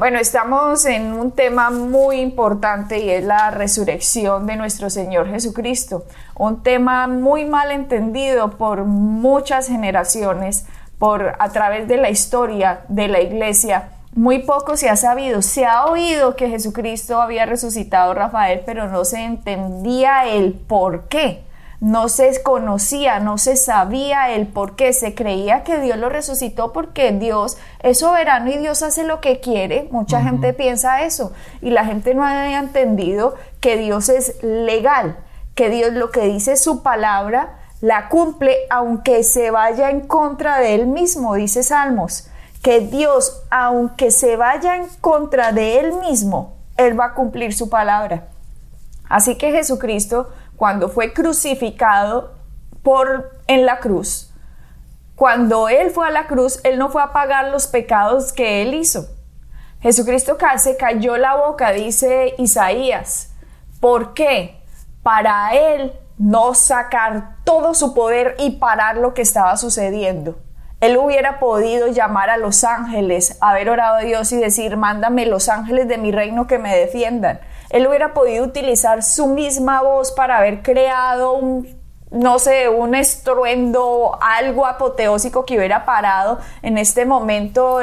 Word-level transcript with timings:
Bueno, 0.00 0.18
estamos 0.18 0.86
en 0.86 1.12
un 1.12 1.30
tema 1.30 1.68
muy 1.68 2.20
importante 2.20 3.00
y 3.00 3.10
es 3.10 3.22
la 3.22 3.50
resurrección 3.50 4.46
de 4.46 4.56
nuestro 4.56 4.88
Señor 4.88 5.28
Jesucristo. 5.28 6.06
Un 6.38 6.62
tema 6.62 7.06
muy 7.06 7.44
mal 7.44 7.70
entendido 7.70 8.52
por 8.52 8.84
muchas 8.84 9.68
generaciones, 9.68 10.64
por 10.98 11.36
a 11.38 11.50
través 11.50 11.86
de 11.86 11.98
la 11.98 12.08
historia 12.08 12.80
de 12.88 13.08
la 13.08 13.20
iglesia. 13.20 13.90
Muy 14.14 14.38
poco 14.38 14.78
se 14.78 14.88
ha 14.88 14.96
sabido, 14.96 15.42
se 15.42 15.66
ha 15.66 15.84
oído 15.84 16.34
que 16.34 16.48
Jesucristo 16.48 17.20
había 17.20 17.44
resucitado 17.44 18.14
Rafael, 18.14 18.62
pero 18.64 18.88
no 18.88 19.04
se 19.04 19.22
entendía 19.22 20.24
el 20.24 20.54
por 20.54 21.08
qué 21.08 21.44
no 21.80 22.10
se 22.10 22.42
conocía, 22.42 23.20
no 23.20 23.38
se 23.38 23.56
sabía 23.56 24.30
el 24.30 24.46
por 24.46 24.76
qué, 24.76 24.92
se 24.92 25.14
creía 25.14 25.64
que 25.64 25.80
Dios 25.80 25.96
lo 25.96 26.10
resucitó 26.10 26.74
porque 26.74 27.10
Dios 27.12 27.56
es 27.82 28.00
soberano 28.00 28.50
y 28.50 28.58
Dios 28.58 28.82
hace 28.82 29.04
lo 29.04 29.20
que 29.20 29.40
quiere. 29.40 29.88
Mucha 29.90 30.22
gente 30.22 30.52
piensa 30.52 31.02
eso 31.02 31.32
y 31.62 31.70
la 31.70 31.86
gente 31.86 32.14
no 32.14 32.24
había 32.24 32.58
entendido 32.58 33.34
que 33.60 33.78
Dios 33.78 34.10
es 34.10 34.42
legal, 34.42 35.16
que 35.54 35.70
Dios 35.70 35.94
lo 35.94 36.10
que 36.10 36.26
dice 36.26 36.56
su 36.56 36.82
palabra 36.82 37.56
la 37.80 38.10
cumple 38.10 38.56
aunque 38.68 39.22
se 39.22 39.50
vaya 39.50 39.88
en 39.88 40.00
contra 40.00 40.58
de 40.58 40.74
él 40.74 40.86
mismo, 40.86 41.34
dice 41.34 41.62
Salmos, 41.62 42.28
que 42.62 42.80
Dios 42.80 43.42
aunque 43.50 44.10
se 44.10 44.36
vaya 44.36 44.76
en 44.76 44.86
contra 45.00 45.52
de 45.52 45.80
él 45.80 45.94
mismo, 45.94 46.56
él 46.76 46.98
va 46.98 47.06
a 47.06 47.14
cumplir 47.14 47.54
su 47.54 47.70
palabra. 47.70 48.28
Así 49.08 49.36
que 49.36 49.50
Jesucristo 49.50 50.28
cuando 50.60 50.90
fue 50.90 51.14
crucificado 51.14 52.34
por 52.82 53.30
en 53.46 53.64
la 53.64 53.78
cruz. 53.78 54.30
Cuando 55.16 55.70
él 55.70 55.90
fue 55.90 56.06
a 56.06 56.10
la 56.10 56.26
cruz, 56.26 56.60
él 56.64 56.78
no 56.78 56.90
fue 56.90 57.02
a 57.02 57.14
pagar 57.14 57.46
los 57.46 57.66
pecados 57.66 58.34
que 58.34 58.60
él 58.60 58.74
hizo. 58.74 59.08
Jesucristo 59.80 60.36
se 60.58 60.76
cayó 60.76 61.16
la 61.16 61.34
boca, 61.34 61.72
dice 61.72 62.34
Isaías. 62.36 63.32
¿Por 63.80 64.12
qué? 64.12 64.60
Para 65.02 65.54
él 65.54 65.94
no 66.18 66.52
sacar 66.52 67.36
todo 67.44 67.72
su 67.72 67.94
poder 67.94 68.36
y 68.38 68.58
parar 68.58 68.98
lo 68.98 69.14
que 69.14 69.22
estaba 69.22 69.56
sucediendo. 69.56 70.40
Él 70.82 70.98
hubiera 70.98 71.38
podido 71.38 71.86
llamar 71.86 72.28
a 72.28 72.36
los 72.36 72.64
ángeles, 72.64 73.38
haber 73.40 73.70
orado 73.70 73.96
a 73.96 74.00
Dios 74.00 74.30
y 74.32 74.36
decir, 74.36 74.76
mándame 74.76 75.24
los 75.24 75.48
ángeles 75.48 75.88
de 75.88 75.96
mi 75.96 76.12
reino 76.12 76.46
que 76.46 76.58
me 76.58 76.76
defiendan. 76.76 77.40
Él 77.70 77.86
hubiera 77.86 78.12
podido 78.12 78.44
utilizar 78.44 79.02
su 79.02 79.28
misma 79.28 79.82
voz 79.82 80.12
para 80.12 80.38
haber 80.38 80.62
creado 80.62 81.32
un 81.32 81.80
no 82.10 82.40
sé, 82.40 82.68
un 82.68 82.96
estruendo, 82.96 84.18
algo 84.20 84.66
apoteósico 84.66 85.46
que 85.46 85.56
hubiera 85.56 85.84
parado 85.84 86.40
en 86.62 86.76
este 86.76 87.04
momento 87.06 87.78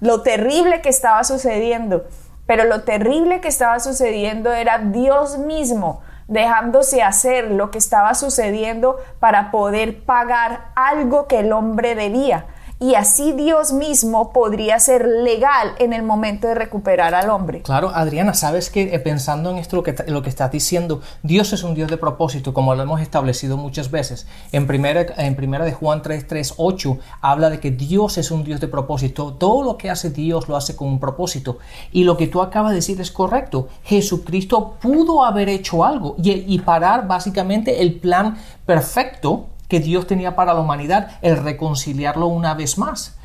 lo 0.00 0.22
terrible 0.22 0.80
que 0.80 0.88
estaba 0.88 1.24
sucediendo. 1.24 2.04
Pero 2.46 2.64
lo 2.64 2.84
terrible 2.84 3.40
que 3.40 3.48
estaba 3.48 3.80
sucediendo 3.80 4.52
era 4.52 4.78
Dios 4.78 5.38
mismo 5.38 6.02
dejándose 6.26 7.02
hacer 7.02 7.50
lo 7.50 7.70
que 7.70 7.78
estaba 7.78 8.14
sucediendo 8.14 8.96
para 9.20 9.50
poder 9.50 10.04
pagar 10.04 10.72
algo 10.74 11.26
que 11.26 11.40
el 11.40 11.52
hombre 11.52 11.94
debía 11.94 12.46
y 12.80 12.96
así 12.96 13.32
Dios 13.32 13.72
mismo 13.72 14.32
podría 14.32 14.78
ser 14.80 15.06
legal 15.06 15.72
en 15.78 15.92
el 15.92 16.02
momento 16.02 16.48
de 16.48 16.54
recuperar 16.54 17.14
al 17.14 17.30
hombre. 17.30 17.62
Claro, 17.62 17.90
Adriana, 17.94 18.34
sabes 18.34 18.68
que 18.68 18.94
eh, 18.94 18.98
pensando 18.98 19.50
en 19.50 19.58
esto 19.58 19.76
lo 19.76 19.82
que, 19.82 19.94
lo 20.08 20.22
que 20.22 20.28
estás 20.28 20.50
diciendo, 20.50 21.00
Dios 21.22 21.52
es 21.52 21.62
un 21.62 21.74
Dios 21.74 21.90
de 21.90 21.96
propósito, 21.96 22.52
como 22.52 22.74
lo 22.74 22.82
hemos 22.82 23.00
establecido 23.00 23.56
muchas 23.56 23.90
veces. 23.90 24.26
En 24.52 24.66
primera, 24.66 25.06
en 25.16 25.36
primera 25.36 25.64
de 25.64 25.72
Juan 25.72 26.02
3, 26.02 26.26
3, 26.26 26.54
8 26.56 26.98
habla 27.20 27.48
de 27.48 27.60
que 27.60 27.70
Dios 27.70 28.18
es 28.18 28.30
un 28.30 28.44
Dios 28.44 28.60
de 28.60 28.68
propósito. 28.68 29.34
Todo 29.34 29.62
lo 29.62 29.78
que 29.78 29.88
hace 29.88 30.10
Dios 30.10 30.48
lo 30.48 30.56
hace 30.56 30.74
con 30.74 30.88
un 30.88 31.00
propósito. 31.00 31.58
Y 31.92 32.04
lo 32.04 32.16
que 32.16 32.26
tú 32.26 32.42
acabas 32.42 32.70
de 32.70 32.76
decir 32.76 33.00
es 33.00 33.12
correcto. 33.12 33.68
Jesucristo 33.84 34.76
pudo 34.80 35.24
haber 35.24 35.48
hecho 35.48 35.84
algo 35.84 36.16
y, 36.18 36.32
y 36.32 36.58
parar 36.58 37.06
básicamente 37.06 37.80
el 37.80 38.00
plan 38.00 38.36
perfecto 38.66 39.46
que 39.74 39.80
Dios 39.80 40.06
tenía 40.06 40.36
para 40.36 40.54
la 40.54 40.60
humanidad, 40.60 41.18
el 41.20 41.36
reconciliarlo 41.36 42.28
una 42.28 42.54
vez 42.54 42.78
más. 42.78 43.16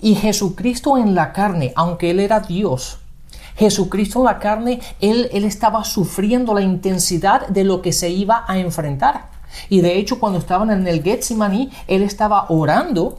Y 0.00 0.14
Jesucristo 0.14 0.98
en 0.98 1.16
la 1.16 1.32
carne, 1.32 1.72
aunque 1.74 2.12
Él 2.12 2.20
era 2.20 2.38
Dios, 2.38 2.98
Jesucristo 3.56 4.20
en 4.20 4.26
la 4.26 4.38
carne, 4.38 4.78
Él, 5.00 5.28
él 5.32 5.42
estaba 5.44 5.82
sufriendo 5.82 6.54
la 6.54 6.60
intensidad 6.60 7.48
de 7.48 7.64
lo 7.64 7.82
que 7.82 7.92
se 7.92 8.08
iba 8.08 8.44
a 8.46 8.56
enfrentar. 8.58 9.30
Y 9.68 9.80
de 9.80 9.98
hecho, 9.98 10.20
cuando 10.20 10.38
estaban 10.38 10.70
en 10.70 10.86
el 10.86 11.02
Getsemaní, 11.02 11.72
Él 11.88 12.04
estaba 12.04 12.46
orando 12.50 13.18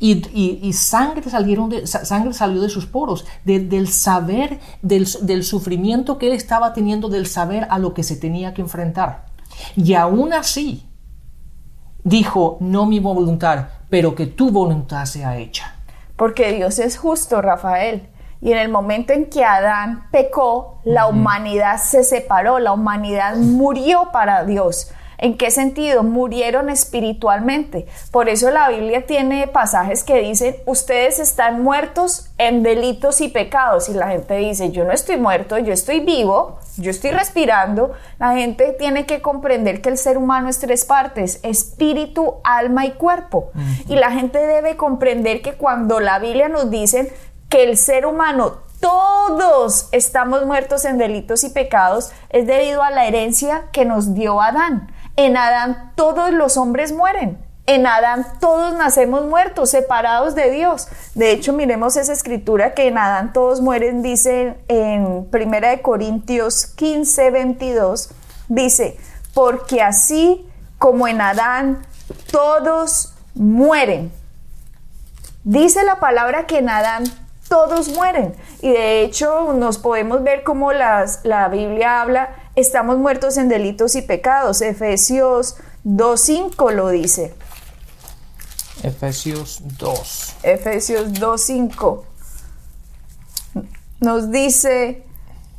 y, 0.00 0.72
sangre, 0.72 1.30
salieron 1.30 1.68
de, 1.68 1.86
sangre 1.86 2.32
salió 2.32 2.60
de 2.62 2.68
sus 2.68 2.86
poros, 2.86 3.26
del 3.44 3.86
saber, 3.86 4.58
del, 4.82 5.06
del, 5.22 5.44
sufrimiento 5.44 6.18
que 6.18 6.26
él 6.26 6.32
estaba 6.32 6.72
teniendo, 6.72 7.08
del 7.08 7.28
saber 7.28 7.68
a 7.70 7.78
lo 7.78 7.94
que 7.94 8.02
se 8.02 8.16
tenía 8.16 8.54
que 8.54 8.62
enfrentar. 8.62 9.26
Y 9.76 9.94
aún 9.94 10.32
así, 10.32 10.82
dijo, 12.04 12.58
no 12.60 12.86
mi 12.86 13.00
voluntad, 13.00 13.66
pero 13.90 14.14
que 14.14 14.26
tu 14.26 14.50
voluntad 14.50 15.04
sea 15.06 15.36
hecha. 15.38 15.74
Porque 16.16 16.52
Dios 16.52 16.78
es 16.78 16.96
justo, 16.96 17.42
Rafael. 17.42 18.08
Y 18.40 18.52
en 18.52 18.58
el 18.58 18.68
momento 18.68 19.12
en 19.12 19.30
que 19.30 19.44
Adán 19.44 20.08
pecó, 20.12 20.78
la 20.84 21.06
humanidad 21.06 21.78
se 21.78 22.04
separó, 22.04 22.58
la 22.58 22.72
humanidad 22.72 23.36
murió 23.36 24.10
para 24.12 24.44
Dios. 24.44 24.92
¿En 25.18 25.36
qué 25.36 25.50
sentido? 25.50 26.02
Murieron 26.02 26.70
espiritualmente. 26.70 27.86
Por 28.10 28.28
eso 28.28 28.50
la 28.50 28.68
Biblia 28.68 29.06
tiene 29.06 29.46
pasajes 29.46 30.04
que 30.04 30.20
dicen, 30.20 30.56
ustedes 30.66 31.18
están 31.18 31.62
muertos 31.62 32.30
en 32.38 32.62
delitos 32.62 33.20
y 33.20 33.28
pecados. 33.28 33.88
Y 33.88 33.94
la 33.94 34.08
gente 34.08 34.36
dice, 34.36 34.70
yo 34.70 34.84
no 34.84 34.92
estoy 34.92 35.16
muerto, 35.16 35.58
yo 35.58 35.72
estoy 35.72 36.00
vivo, 36.00 36.58
yo 36.76 36.90
estoy 36.90 37.12
respirando. 37.12 37.92
La 38.18 38.34
gente 38.34 38.74
tiene 38.78 39.06
que 39.06 39.22
comprender 39.22 39.80
que 39.80 39.88
el 39.88 39.98
ser 39.98 40.18
humano 40.18 40.48
es 40.48 40.58
tres 40.58 40.84
partes, 40.84 41.40
espíritu, 41.42 42.36
alma 42.44 42.86
y 42.86 42.92
cuerpo. 42.92 43.50
Y 43.88 43.96
la 43.96 44.10
gente 44.10 44.38
debe 44.38 44.76
comprender 44.76 45.42
que 45.42 45.54
cuando 45.54 46.00
la 46.00 46.18
Biblia 46.18 46.48
nos 46.48 46.70
dice 46.70 47.12
que 47.48 47.64
el 47.64 47.76
ser 47.76 48.06
humano 48.06 48.64
todos 48.84 49.88
estamos 49.92 50.44
muertos 50.44 50.84
en 50.84 50.98
delitos 50.98 51.42
y 51.42 51.48
pecados 51.48 52.12
es 52.28 52.46
debido 52.46 52.82
a 52.82 52.90
la 52.90 53.06
herencia 53.06 53.64
que 53.72 53.86
nos 53.86 54.12
dio 54.12 54.42
Adán. 54.42 54.93
En 55.16 55.36
Adán 55.36 55.92
todos 55.94 56.32
los 56.32 56.56
hombres 56.56 56.92
mueren. 56.92 57.38
En 57.66 57.86
Adán 57.86 58.26
todos 58.40 58.74
nacemos 58.74 59.24
muertos, 59.24 59.70
separados 59.70 60.34
de 60.34 60.50
Dios. 60.50 60.88
De 61.14 61.30
hecho, 61.30 61.52
miremos 61.54 61.96
esa 61.96 62.12
escritura 62.12 62.74
que 62.74 62.88
en 62.88 62.98
Adán 62.98 63.32
todos 63.32 63.62
mueren, 63.62 64.02
dice 64.02 64.58
en 64.68 65.28
1 65.32 65.82
Corintios 65.82 66.66
15, 66.66 67.30
22, 67.30 68.10
dice, 68.48 68.98
porque 69.32 69.80
así 69.80 70.46
como 70.78 71.08
en 71.08 71.22
Adán 71.22 71.86
todos 72.30 73.14
mueren. 73.34 74.12
Dice 75.44 75.84
la 75.84 76.00
palabra 76.00 76.46
que 76.46 76.58
en 76.58 76.68
Adán 76.68 77.04
todos 77.48 77.88
mueren. 77.88 78.34
Y 78.60 78.72
de 78.72 79.02
hecho 79.02 79.54
nos 79.54 79.78
podemos 79.78 80.22
ver 80.22 80.42
cómo 80.42 80.72
las, 80.72 81.24
la 81.24 81.48
Biblia 81.48 82.02
habla 82.02 82.30
estamos 82.56 82.98
muertos 82.98 83.36
en 83.36 83.48
delitos 83.48 83.94
y 83.94 84.02
pecados. 84.02 84.62
Efesios 84.62 85.56
2.5 85.84 86.72
lo 86.72 86.88
dice. 86.88 87.34
Efesios 88.82 89.60
2. 89.78 90.36
Efesios 90.42 91.12
2.5 91.12 92.02
nos 94.00 94.30
dice, 94.30 95.02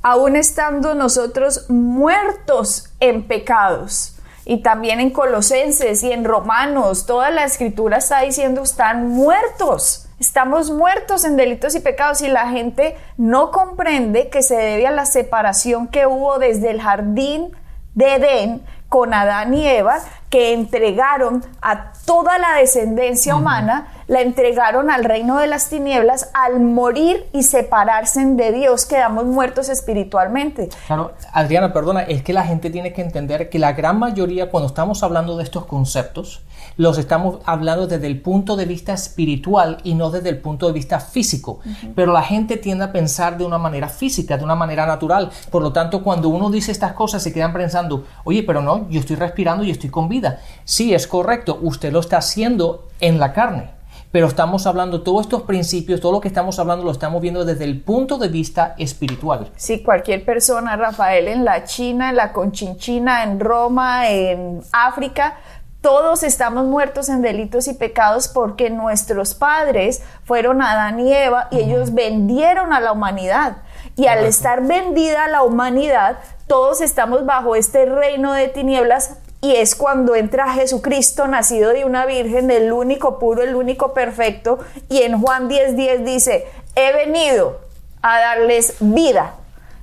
aún 0.03 0.35
estando 0.35 0.93
nosotros 0.93 1.69
muertos 1.69 2.91
en 2.99 3.27
pecados. 3.27 4.15
Y 4.45 4.61
también 4.61 4.99
en 4.99 5.09
Colosenses 5.09 6.03
y 6.03 6.11
en 6.11 6.23
Romanos, 6.23 7.07
toda 7.07 7.31
la 7.31 7.45
escritura 7.45 7.97
está 7.97 8.21
diciendo 8.21 8.61
están 8.61 9.09
muertos 9.09 10.04
Estamos 10.19 10.71
muertos 10.71 11.25
en 11.25 11.35
delitos 11.35 11.75
y 11.75 11.81
pecados 11.81 12.21
y 12.21 12.29
la 12.29 12.49
gente 12.49 12.95
no 13.17 13.51
comprende 13.51 14.29
que 14.29 14.43
se 14.43 14.55
debe 14.55 14.87
a 14.87 14.91
la 14.91 15.05
separación 15.05 15.87
que 15.87 16.05
hubo 16.05 16.39
desde 16.39 16.71
el 16.71 16.81
jardín 16.81 17.51
de 17.95 18.15
Edén 18.15 18.61
con 18.87 19.13
Adán 19.13 19.53
y 19.53 19.67
Eva, 19.67 19.99
que 20.29 20.53
entregaron 20.53 21.43
a 21.61 21.91
toda 22.05 22.37
la 22.37 22.53
descendencia 22.55 23.35
humana 23.35 23.87
la 24.07 24.21
entregaron 24.21 24.89
al 24.89 25.03
reino 25.03 25.39
de 25.39 25.47
las 25.47 25.69
tinieblas, 25.69 26.29
al 26.33 26.59
morir 26.59 27.25
y 27.33 27.43
separarse 27.43 28.23
de 28.25 28.51
Dios, 28.51 28.85
quedamos 28.85 29.25
muertos 29.25 29.69
espiritualmente. 29.69 30.69
Claro, 30.87 31.13
Adriana, 31.33 31.73
perdona, 31.73 32.03
es 32.03 32.23
que 32.23 32.33
la 32.33 32.43
gente 32.43 32.69
tiene 32.69 32.93
que 32.93 33.01
entender 33.01 33.49
que 33.49 33.59
la 33.59 33.73
gran 33.73 33.99
mayoría, 33.99 34.49
cuando 34.49 34.67
estamos 34.67 35.03
hablando 35.03 35.37
de 35.37 35.43
estos 35.43 35.65
conceptos, 35.65 36.41
los 36.77 36.97
estamos 36.97 37.39
hablando 37.45 37.87
desde 37.87 38.07
el 38.07 38.21
punto 38.21 38.55
de 38.55 38.65
vista 38.65 38.93
espiritual 38.93 39.77
y 39.83 39.95
no 39.95 40.09
desde 40.09 40.29
el 40.29 40.39
punto 40.39 40.67
de 40.67 40.73
vista 40.73 40.99
físico. 40.99 41.59
Pero 41.95 42.11
la 42.11 42.23
gente 42.23 42.57
tiende 42.57 42.85
a 42.85 42.91
pensar 42.91 43.37
de 43.37 43.45
una 43.45 43.57
manera 43.57 43.87
física, 43.87 44.37
de 44.37 44.43
una 44.43 44.55
manera 44.55 44.85
natural. 44.85 45.31
Por 45.51 45.61
lo 45.61 45.71
tanto, 45.71 46.03
cuando 46.03 46.29
uno 46.29 46.49
dice 46.49 46.71
estas 46.71 46.93
cosas, 46.93 47.23
se 47.23 47.33
quedan 47.33 47.53
pensando, 47.53 48.05
oye, 48.23 48.43
pero 48.43 48.61
no, 48.61 48.89
yo 48.89 48.99
estoy 48.99 49.15
respirando 49.15 49.63
y 49.63 49.71
estoy 49.71 49.89
con 49.89 50.09
vida. 50.09 50.39
Sí, 50.63 50.93
es 50.93 51.07
correcto, 51.07 51.59
usted 51.61 51.91
lo 51.91 51.99
está 51.99 52.17
haciendo 52.17 52.87
en 52.99 53.19
la 53.19 53.33
carne 53.33 53.74
pero 54.15 54.27
estamos 54.27 54.65
hablando, 54.65 55.01
todos 55.01 55.23
estos 55.23 55.41
principios, 55.41 55.99
todo 55.99 56.13
lo 56.13 56.21
que 56.21 56.29
estamos 56.29 56.57
hablando 56.57 56.85
lo 56.85 56.91
estamos 56.91 57.21
viendo 57.21 57.43
desde 57.43 57.65
el 57.65 57.81
punto 57.81 58.17
de 58.17 58.29
vista 58.29 58.73
espiritual. 58.77 59.51
Sí, 59.57 59.83
cualquier 59.83 60.23
persona, 60.23 60.77
Rafael, 60.77 61.27
en 61.27 61.43
la 61.43 61.65
China, 61.65 62.11
en 62.11 62.15
la 62.15 62.31
Conchinchina, 62.31 63.23
en 63.23 63.41
Roma, 63.41 64.09
en 64.09 64.61
África, 64.71 65.35
todos 65.81 66.23
estamos 66.23 66.63
muertos 66.63 67.09
en 67.09 67.21
delitos 67.21 67.67
y 67.67 67.73
pecados 67.73 68.29
porque 68.29 68.69
nuestros 68.69 69.33
padres 69.33 70.01
fueron 70.23 70.61
Adán 70.61 71.01
y 71.01 71.11
Eva 71.13 71.49
y 71.51 71.57
ellos 71.57 71.93
vendieron 71.93 72.71
a 72.71 72.79
la 72.79 72.93
humanidad. 72.93 73.57
Y 73.97 74.07
al 74.07 74.23
estar 74.23 74.65
vendida 74.65 75.27
la 75.27 75.43
humanidad, 75.43 76.19
todos 76.47 76.79
estamos 76.79 77.25
bajo 77.25 77.57
este 77.57 77.85
reino 77.85 78.31
de 78.31 78.47
tinieblas 78.47 79.17
y 79.45 79.55
es 79.55 79.75
cuando 79.75 80.15
entra 80.15 80.53
Jesucristo, 80.53 81.27
nacido 81.27 81.71
de 81.71 81.85
una 81.85 82.07
virgen, 82.07 82.49
el 82.49 82.73
único 82.73 83.19
puro, 83.19 83.43
el 83.43 83.53
único 83.53 83.93
perfecto, 83.93 84.57
y 84.89 85.03
en 85.03 85.21
Juan 85.21 85.47
10:10 85.47 85.75
10 85.75 86.03
dice, 86.05 86.47
he 86.75 86.91
venido 86.93 87.59
a 88.01 88.17
darles 88.17 88.77
vida. 88.79 89.35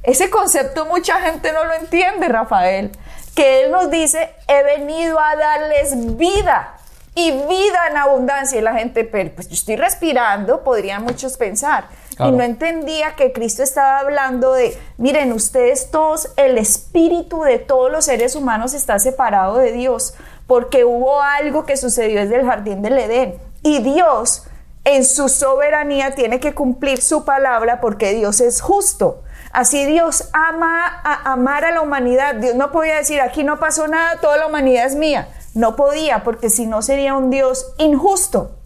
Ese 0.03 0.31
concepto 0.31 0.87
mucha 0.87 1.21
gente 1.21 1.53
no 1.53 1.65
lo 1.65 1.75
entiende, 1.75 2.27
Rafael, 2.27 2.91
que 3.37 3.63
Él 3.63 3.71
nos 3.71 3.89
dice, 3.89 4.35
he 4.49 4.65
venido 4.65 5.21
a 5.21 5.37
darles 5.37 6.17
vida 6.17 6.75
y 7.15 7.31
vida 7.31 7.87
en 7.89 7.99
abundancia. 7.99 8.59
Y 8.59 8.63
la 8.63 8.75
gente, 8.75 9.05
pues 9.05 9.49
yo 9.49 9.55
estoy 9.55 9.77
respirando, 9.77 10.65
podrían 10.65 11.05
muchos 11.05 11.37
pensar. 11.37 11.85
Y 12.29 12.33
no 12.33 12.43
entendía 12.43 13.17
que 13.17 13.33
Cristo 13.33 13.63
estaba 13.63 13.99
hablando 13.99 14.53
de, 14.53 14.77
miren, 14.99 15.33
ustedes 15.33 15.91
todos, 15.91 16.31
el 16.37 16.59
espíritu 16.59 17.43
de 17.43 17.59
todos 17.59 17.91
los 17.91 18.05
seres 18.05 18.37
humanos 18.37 18.75
está 18.75 18.99
separado 18.99 19.59
de 19.59 19.73
Dios, 19.73 20.15
porque 20.47 20.85
hubo 20.85 21.21
algo 21.21 21.65
que 21.65 21.77
sucedió 21.77 22.21
desde 22.21 22.37
el 22.37 22.47
jardín 22.47 22.83
del 22.83 22.99
Edén. 22.99 23.39
Y 23.63 23.83
Dios, 23.83 24.45
en 24.85 25.05
su 25.05 25.29
soberanía, 25.29 26.15
tiene 26.15 26.41
que 26.41 26.55
cumplir 26.55 27.01
su 27.01 27.25
palabra 27.25 27.81
porque 27.81 28.13
Dios 28.13 28.41
es 28.41 28.61
justo. 28.61 29.23
Así 29.53 29.85
Dios 29.85 30.31
ama 30.33 30.87
a 31.05 31.33
amar 31.33 31.65
a 31.65 31.73
la 31.73 31.83
humanidad. 31.83 32.37
Dios 32.37 32.55
no 32.55 32.73
podía 32.73 32.97
decir, 32.97 33.21
aquí 33.21 33.45
no 33.45 33.59
pasó 33.59 33.87
nada, 33.87 34.19
toda 34.21 34.39
la 34.39 34.47
humanidad 34.47 34.87
es 34.87 34.97
mía. 34.97 35.29
No 35.55 35.77
podía, 35.77 36.25
porque 36.25 36.49
si 36.49 36.67
no 36.67 36.81
sería 36.81 37.15
un 37.15 37.31
Dios 37.31 37.75
injusto. 37.77 38.57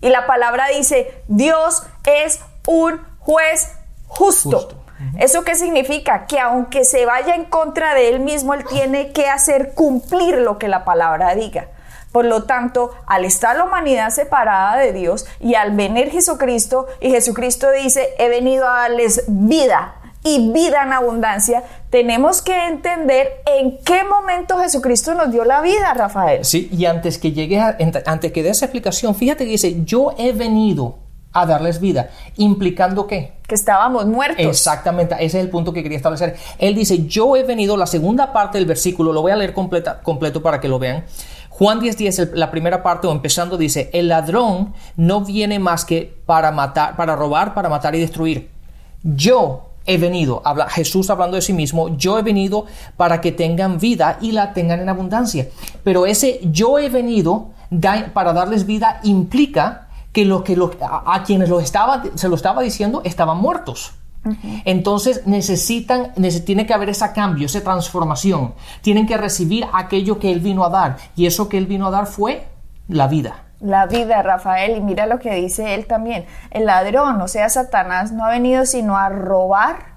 Y 0.00 0.08
la 0.08 0.28
palabra 0.28 0.68
dice, 0.68 1.12
Dios 1.26 1.82
es 2.04 2.38
un 2.66 3.00
juez 3.20 3.72
justo. 4.06 4.82
¿Eso 5.18 5.42
qué 5.42 5.56
significa? 5.56 6.26
Que 6.26 6.38
aunque 6.38 6.84
se 6.84 7.06
vaya 7.06 7.34
en 7.34 7.44
contra 7.44 7.94
de 7.94 8.08
él 8.08 8.20
mismo, 8.20 8.54
él 8.54 8.64
tiene 8.64 9.12
que 9.12 9.28
hacer 9.28 9.72
cumplir 9.74 10.36
lo 10.38 10.58
que 10.58 10.68
la 10.68 10.84
palabra 10.84 11.34
diga. 11.34 11.68
Por 12.12 12.26
lo 12.26 12.44
tanto, 12.44 12.92
al 13.06 13.24
estar 13.24 13.56
la 13.56 13.64
humanidad 13.64 14.10
separada 14.10 14.76
de 14.76 14.92
Dios 14.92 15.26
y 15.40 15.54
al 15.54 15.72
venir 15.72 16.10
Jesucristo, 16.10 16.86
y 17.00 17.10
Jesucristo 17.10 17.70
dice, 17.70 18.10
he 18.18 18.28
venido 18.28 18.68
a 18.68 18.82
darles 18.82 19.24
vida 19.26 19.94
y 20.22 20.52
vida 20.52 20.82
en 20.82 20.92
abundancia, 20.92 21.64
tenemos 21.90 22.42
que 22.42 22.68
entender 22.68 23.42
en 23.46 23.78
qué 23.82 24.04
momento 24.04 24.58
Jesucristo 24.58 25.14
nos 25.14 25.32
dio 25.32 25.44
la 25.44 25.62
vida, 25.62 25.94
Rafael. 25.94 26.44
Sí, 26.44 26.68
y 26.70 26.84
antes 26.84 27.18
que 27.18 27.32
llegue, 27.32 27.58
antes 27.60 28.30
que 28.30 28.42
dé 28.42 28.50
esa 28.50 28.66
explicación, 28.66 29.14
fíjate 29.14 29.44
que 29.44 29.50
dice, 29.52 29.82
yo 29.84 30.14
he 30.18 30.32
venido 30.32 31.01
a 31.32 31.46
darles 31.46 31.80
vida, 31.80 32.10
implicando 32.36 33.06
qué? 33.06 33.32
Que 33.46 33.54
estábamos 33.54 34.06
muertos. 34.06 34.44
Exactamente, 34.44 35.14
ese 35.14 35.38
es 35.38 35.44
el 35.44 35.50
punto 35.50 35.72
que 35.72 35.82
quería 35.82 35.96
establecer. 35.96 36.36
Él 36.58 36.74
dice, 36.74 37.06
yo 37.06 37.36
he 37.36 37.42
venido, 37.42 37.76
la 37.76 37.86
segunda 37.86 38.32
parte 38.32 38.58
del 38.58 38.66
versículo, 38.66 39.12
lo 39.12 39.22
voy 39.22 39.32
a 39.32 39.36
leer 39.36 39.54
completa, 39.54 40.00
completo 40.00 40.42
para 40.42 40.60
que 40.60 40.68
lo 40.68 40.78
vean. 40.78 41.04
Juan 41.48 41.80
10, 41.80 41.96
10, 41.96 42.30
la 42.34 42.50
primera 42.50 42.82
parte 42.82 43.06
o 43.06 43.12
empezando 43.12 43.56
dice, 43.56 43.90
el 43.92 44.08
ladrón 44.08 44.74
no 44.96 45.22
viene 45.22 45.58
más 45.58 45.84
que 45.84 46.16
para 46.26 46.50
matar, 46.50 46.96
para 46.96 47.14
robar, 47.14 47.54
para 47.54 47.68
matar 47.68 47.94
y 47.94 48.00
destruir. 48.00 48.50
Yo 49.02 49.68
he 49.84 49.98
venido, 49.98 50.42
habla, 50.44 50.68
Jesús 50.68 51.10
hablando 51.10 51.36
de 51.36 51.42
sí 51.42 51.52
mismo, 51.52 51.96
yo 51.96 52.18
he 52.18 52.22
venido 52.22 52.66
para 52.96 53.20
que 53.20 53.32
tengan 53.32 53.78
vida 53.78 54.18
y 54.20 54.32
la 54.32 54.52
tengan 54.52 54.80
en 54.80 54.88
abundancia. 54.88 55.48
Pero 55.82 56.06
ese 56.06 56.40
yo 56.44 56.78
he 56.78 56.88
venido 56.88 57.50
para 58.12 58.32
darles 58.32 58.66
vida 58.66 59.00
implica 59.02 59.88
que, 60.12 60.24
lo, 60.24 60.44
que 60.44 60.56
a, 60.80 61.22
quienes 61.24 61.48
lo 61.48 61.60
estaba, 61.60 62.02
se 62.14 62.28
lo 62.28 62.36
estaba 62.36 62.62
diciendo 62.62 63.02
estaban 63.04 63.38
muertos. 63.38 63.94
Entonces 64.64 65.26
necesitan, 65.26 66.12
tiene 66.46 66.64
que 66.64 66.72
haber 66.72 66.90
ese 66.90 67.10
cambio, 67.12 67.46
esa 67.46 67.60
transformación. 67.60 68.54
Tienen 68.80 69.06
que 69.06 69.16
recibir 69.16 69.66
aquello 69.72 70.20
que 70.20 70.30
Él 70.30 70.38
vino 70.38 70.64
a 70.64 70.68
dar. 70.68 70.96
Y 71.16 71.26
eso 71.26 71.48
que 71.48 71.58
Él 71.58 71.66
vino 71.66 71.88
a 71.88 71.90
dar 71.90 72.06
fue 72.06 72.46
la 72.86 73.08
vida. 73.08 73.46
La 73.58 73.86
vida, 73.86 74.22
Rafael. 74.22 74.76
Y 74.76 74.80
mira 74.80 75.06
lo 75.06 75.18
que 75.18 75.34
dice 75.34 75.74
Él 75.74 75.86
también. 75.86 76.26
El 76.50 76.66
ladrón, 76.66 77.20
o 77.20 77.26
sea, 77.26 77.48
Satanás, 77.48 78.12
no 78.12 78.24
ha 78.24 78.30
venido 78.30 78.64
sino 78.64 78.96
a 78.96 79.08
robar, 79.08 79.96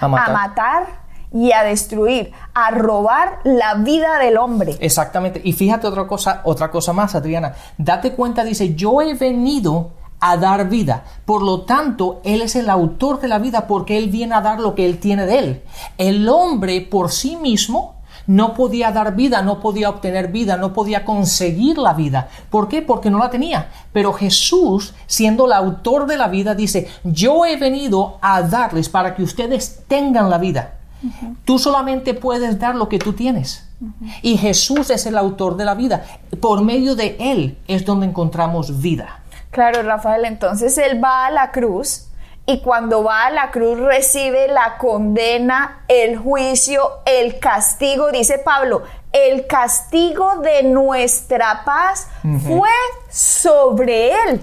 a 0.00 0.08
matar 0.08 1.07
y 1.32 1.52
a 1.52 1.62
destruir, 1.62 2.32
a 2.54 2.70
robar 2.70 3.40
la 3.44 3.74
vida 3.74 4.18
del 4.18 4.38
hombre. 4.38 4.76
Exactamente. 4.80 5.40
Y 5.44 5.52
fíjate 5.52 5.86
otra 5.86 6.06
cosa, 6.06 6.42
otra 6.44 6.70
cosa 6.70 6.92
más, 6.92 7.14
Adriana. 7.14 7.54
Date 7.76 8.12
cuenta, 8.12 8.44
dice, 8.44 8.74
yo 8.74 9.02
he 9.02 9.14
venido 9.14 9.90
a 10.20 10.36
dar 10.36 10.68
vida. 10.68 11.04
Por 11.24 11.42
lo 11.42 11.62
tanto, 11.62 12.20
Él 12.24 12.42
es 12.42 12.56
el 12.56 12.70
autor 12.70 13.20
de 13.20 13.28
la 13.28 13.38
vida 13.38 13.66
porque 13.66 13.98
Él 13.98 14.08
viene 14.08 14.34
a 14.34 14.40
dar 14.40 14.60
lo 14.60 14.74
que 14.74 14.86
Él 14.86 14.98
tiene 14.98 15.26
de 15.26 15.38
Él. 15.38 15.62
El 15.96 16.28
hombre 16.28 16.80
por 16.80 17.10
sí 17.10 17.36
mismo 17.36 17.98
no 18.26 18.52
podía 18.52 18.90
dar 18.92 19.16
vida, 19.16 19.40
no 19.40 19.58
podía 19.58 19.88
obtener 19.88 20.28
vida, 20.28 20.58
no 20.58 20.74
podía 20.74 21.04
conseguir 21.04 21.78
la 21.78 21.94
vida. 21.94 22.28
¿Por 22.50 22.68
qué? 22.68 22.82
Porque 22.82 23.10
no 23.10 23.18
la 23.18 23.30
tenía. 23.30 23.70
Pero 23.92 24.12
Jesús, 24.12 24.92
siendo 25.06 25.46
el 25.46 25.52
autor 25.52 26.06
de 26.06 26.18
la 26.18 26.28
vida, 26.28 26.54
dice, 26.54 26.88
yo 27.04 27.46
he 27.46 27.56
venido 27.56 28.18
a 28.20 28.42
darles 28.42 28.90
para 28.90 29.14
que 29.14 29.22
ustedes 29.22 29.82
tengan 29.88 30.28
la 30.28 30.36
vida. 30.36 30.77
Tú 31.44 31.58
solamente 31.58 32.14
puedes 32.14 32.58
dar 32.58 32.74
lo 32.74 32.88
que 32.88 32.98
tú 32.98 33.12
tienes. 33.12 33.68
Y 34.22 34.36
Jesús 34.36 34.90
es 34.90 35.06
el 35.06 35.16
autor 35.16 35.56
de 35.56 35.64
la 35.64 35.74
vida. 35.74 36.04
Por 36.40 36.62
medio 36.62 36.96
de 36.96 37.16
Él 37.20 37.58
es 37.68 37.84
donde 37.84 38.06
encontramos 38.06 38.80
vida. 38.80 39.20
Claro, 39.50 39.82
Rafael, 39.82 40.24
entonces 40.24 40.76
Él 40.78 41.02
va 41.02 41.26
a 41.26 41.30
la 41.30 41.50
cruz 41.52 42.08
y 42.46 42.60
cuando 42.60 43.04
va 43.04 43.26
a 43.26 43.30
la 43.30 43.50
cruz 43.50 43.78
recibe 43.78 44.48
la 44.48 44.78
condena, 44.78 45.84
el 45.86 46.16
juicio, 46.16 47.00
el 47.04 47.38
castigo, 47.38 48.10
dice 48.10 48.38
Pablo, 48.38 48.82
el 49.12 49.46
castigo 49.46 50.36
de 50.36 50.62
nuestra 50.62 51.62
paz 51.64 52.08
fue 52.46 52.70
sobre 53.10 54.12
Él. 54.12 54.40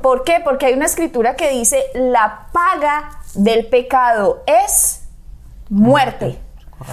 ¿Por 0.00 0.22
qué? 0.22 0.40
Porque 0.44 0.66
hay 0.66 0.74
una 0.74 0.86
escritura 0.86 1.34
que 1.34 1.50
dice, 1.50 1.84
la 1.94 2.46
paga 2.52 3.10
del 3.34 3.66
pecado 3.66 4.44
es 4.46 4.97
muerte. 5.68 6.38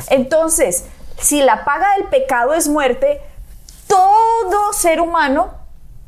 Entonces, 0.10 0.86
si 1.20 1.42
la 1.42 1.64
paga 1.64 1.88
del 1.98 2.08
pecado 2.08 2.54
es 2.54 2.68
muerte, 2.68 3.22
todo 3.88 4.74
ser 4.74 5.02
humano 5.02 5.52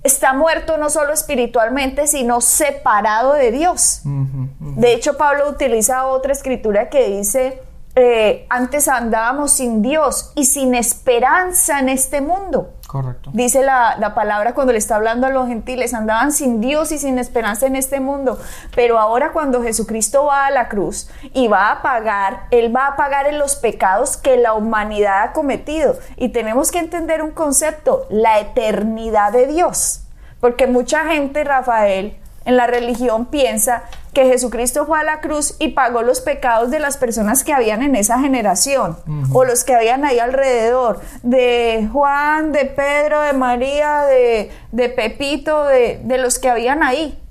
está 0.03 0.33
muerto 0.33 0.77
no 0.77 0.89
solo 0.89 1.13
espiritualmente, 1.13 2.07
sino 2.07 2.41
separado 2.41 3.33
de 3.33 3.51
Dios. 3.51 4.01
De 4.03 4.93
hecho, 4.93 5.17
Pablo 5.17 5.49
utiliza 5.49 6.07
otra 6.07 6.31
escritura 6.31 6.89
que 6.89 7.09
dice, 7.09 7.61
eh, 7.95 8.45
antes 8.49 8.87
andábamos 8.87 9.53
sin 9.53 9.81
Dios 9.81 10.31
y 10.35 10.45
sin 10.45 10.75
esperanza 10.75 11.79
en 11.79 11.89
este 11.89 12.21
mundo. 12.21 12.73
Correcto. 12.87 13.31
Dice 13.33 13.63
la, 13.63 13.97
la, 13.99 14.15
palabra 14.15 14.53
cuando 14.53 14.71
le 14.71 14.79
está 14.79 14.95
hablando 14.95 15.27
a 15.27 15.29
los 15.29 15.47
gentiles, 15.47 15.93
andaban 15.93 16.31
sin 16.31 16.61
Dios 16.61 16.91
y 16.93 16.97
sin 16.97 17.19
esperanza 17.19 17.67
en 17.67 17.75
este 17.75 17.99
mundo. 17.99 18.39
Pero 18.75 18.97
ahora 18.97 19.33
cuando 19.33 19.61
Jesucristo 19.61 20.25
va 20.25 20.45
a 20.45 20.51
la 20.51 20.69
cruz 20.69 21.09
y 21.33 21.49
va 21.49 21.71
a 21.71 21.81
pagar, 21.81 22.47
Él 22.49 22.73
va 22.73 22.87
a 22.87 22.95
pagar 22.95 23.27
los 23.33 23.55
pecados 23.55 24.17
que 24.17 24.37
la 24.37 24.53
humanidad 24.53 25.23
ha 25.23 25.33
cometido. 25.33 25.97
Y 26.15 26.29
tenemos 26.29 26.71
que 26.71 26.79
entender 26.79 27.21
un 27.21 27.31
concepto, 27.31 28.05
la 28.09 28.39
eternidad 28.39 29.33
de 29.33 29.47
Dios. 29.47 30.01
Porque 30.39 30.67
mucha 30.67 31.05
gente, 31.05 31.43
Rafael, 31.43 32.17
en 32.47 32.55
la 32.55 32.65
religión 32.65 33.25
piensa 33.25 33.83
que 34.13 34.25
Jesucristo 34.25 34.85
fue 34.87 34.99
a 34.99 35.03
la 35.03 35.19
cruz 35.19 35.55
y 35.59 35.69
pagó 35.69 36.01
los 36.01 36.21
pecados 36.21 36.71
de 36.71 36.79
las 36.79 36.97
personas 36.97 37.43
que 37.43 37.53
habían 37.53 37.83
en 37.83 37.95
esa 37.95 38.19
generación 38.19 38.97
o 39.33 39.43
los 39.43 39.65
que 39.65 39.75
habían 39.75 40.05
ahí 40.05 40.17
alrededor, 40.17 41.01
de 41.23 41.89
Juan, 41.91 42.53
de 42.53 42.65
Pedro, 42.65 43.21
de 43.21 43.33
María, 43.33 44.03
de, 44.03 44.49
de 44.71 44.89
Pepito, 44.89 45.65
de, 45.65 45.99
de 46.03 46.17
los 46.17 46.39
que 46.39 46.49
habían 46.49 46.83
ahí. 46.83 47.21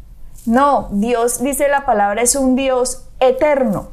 No, 0.44 0.88
Dios, 0.92 1.42
dice 1.42 1.66
la 1.68 1.86
palabra, 1.86 2.20
es 2.20 2.36
un 2.36 2.54
Dios 2.54 3.08
eterno. 3.18 3.88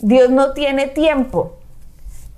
Dios 0.00 0.28
no 0.28 0.52
tiene 0.52 0.88
tiempo 0.88 1.57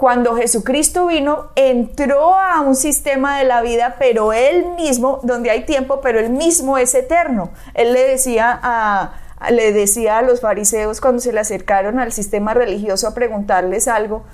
cuando 0.00 0.34
Jesucristo 0.34 1.08
vino, 1.08 1.50
entró 1.56 2.34
a 2.34 2.62
un 2.62 2.74
sistema 2.74 3.36
de 3.36 3.44
la 3.44 3.60
vida, 3.60 3.96
pero 3.98 4.32
él 4.32 4.64
mismo, 4.76 5.20
donde 5.24 5.50
hay 5.50 5.66
tiempo, 5.66 6.00
pero 6.00 6.18
él 6.18 6.30
mismo 6.30 6.78
es 6.78 6.94
eterno. 6.94 7.50
Él 7.74 7.92
le 7.92 8.04
decía 8.04 8.58
a, 8.62 9.12
le 9.50 9.74
decía 9.74 10.16
a 10.16 10.22
los 10.22 10.40
fariseos 10.40 11.02
cuando 11.02 11.20
se 11.20 11.34
le 11.34 11.40
acercaron 11.40 11.98
al 11.98 12.12
sistema 12.12 12.54
religioso 12.54 13.08
a 13.08 13.12
preguntarles 13.12 13.88
algo, 13.88 14.24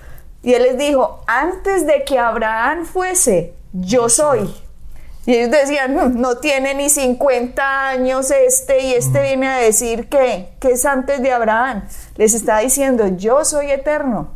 y 0.40 0.54
él 0.54 0.62
les 0.62 0.78
dijo, 0.78 1.24
antes 1.26 1.84
de 1.84 2.04
que 2.04 2.16
Abraham 2.16 2.86
fuese, 2.86 3.52
yo 3.72 4.08
soy. 4.08 4.54
Y 5.26 5.34
ellos 5.34 5.50
decían, 5.50 5.96
mm, 5.96 6.20
no 6.20 6.36
tiene 6.36 6.74
ni 6.74 6.88
50 6.88 7.88
años 7.88 8.30
este 8.30 8.84
y 8.84 8.94
este 8.94 9.20
viene 9.20 9.48
a 9.48 9.56
decir 9.56 10.08
que, 10.08 10.50
que 10.60 10.70
es 10.70 10.84
antes 10.84 11.20
de 11.20 11.32
Abraham. 11.32 11.88
Les 12.14 12.34
está 12.34 12.58
diciendo, 12.58 13.08
yo 13.16 13.44
soy 13.44 13.72
eterno. 13.72 14.35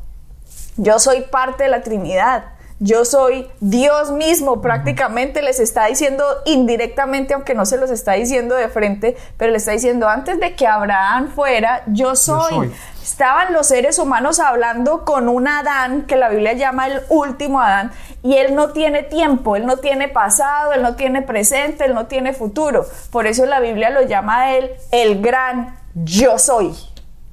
Yo 0.77 0.99
soy 0.99 1.23
parte 1.23 1.65
de 1.65 1.69
la 1.71 1.83
Trinidad. 1.83 2.45
Yo 2.83 3.05
soy 3.05 3.47
Dios 3.61 4.11
mismo, 4.11 4.63
prácticamente 4.63 5.43
les 5.43 5.61
está 5.61 5.85
diciendo 5.85 6.25
indirectamente, 6.47 7.35
aunque 7.35 7.55
no 7.55 7.67
se 7.67 7.77
los 7.77 7.91
está 7.91 8.13
diciendo 8.13 8.55
de 8.55 8.71
frente, 8.71 9.19
pero 9.37 9.51
le 9.51 9.59
está 9.59 9.73
diciendo, 9.73 10.09
antes 10.09 10.41
de 10.41 10.57
que 10.57 10.67
Abraham 10.67 11.29
fuera, 11.35 11.83
yo 11.89 12.17
soy. 12.17 12.73
Estaban 13.03 13.53
los 13.53 13.67
seres 13.67 13.99
humanos 13.99 14.41
hablando 14.41 15.05
con 15.05 15.29
un 15.29 15.47
Adán, 15.47 16.07
que 16.07 16.17
la 16.17 16.31
Biblia 16.31 16.55
llama 16.55 16.87
el 16.87 17.03
último 17.11 17.61
Adán, 17.61 17.93
y 18.23 18.39
él 18.39 18.55
no 18.55 18.71
tiene 18.71 19.03
tiempo, 19.03 19.57
él 19.57 19.67
no 19.67 19.77
tiene 19.77 20.09
pasado, 20.09 20.73
él 20.73 20.81
no 20.81 20.97
tiene 20.97 21.21
presente, 21.21 21.85
él 21.85 21.93
no 21.93 22.07
tiene 22.07 22.33
futuro. 22.33 22.87
Por 23.11 23.27
eso 23.27 23.45
la 23.45 23.61
Biblia 23.61 23.91
lo 23.91 24.01
llama 24.03 24.41
a 24.41 24.57
él 24.57 24.71
el 24.91 25.21
gran 25.21 25.79
yo 25.95 26.39
soy. 26.39 26.75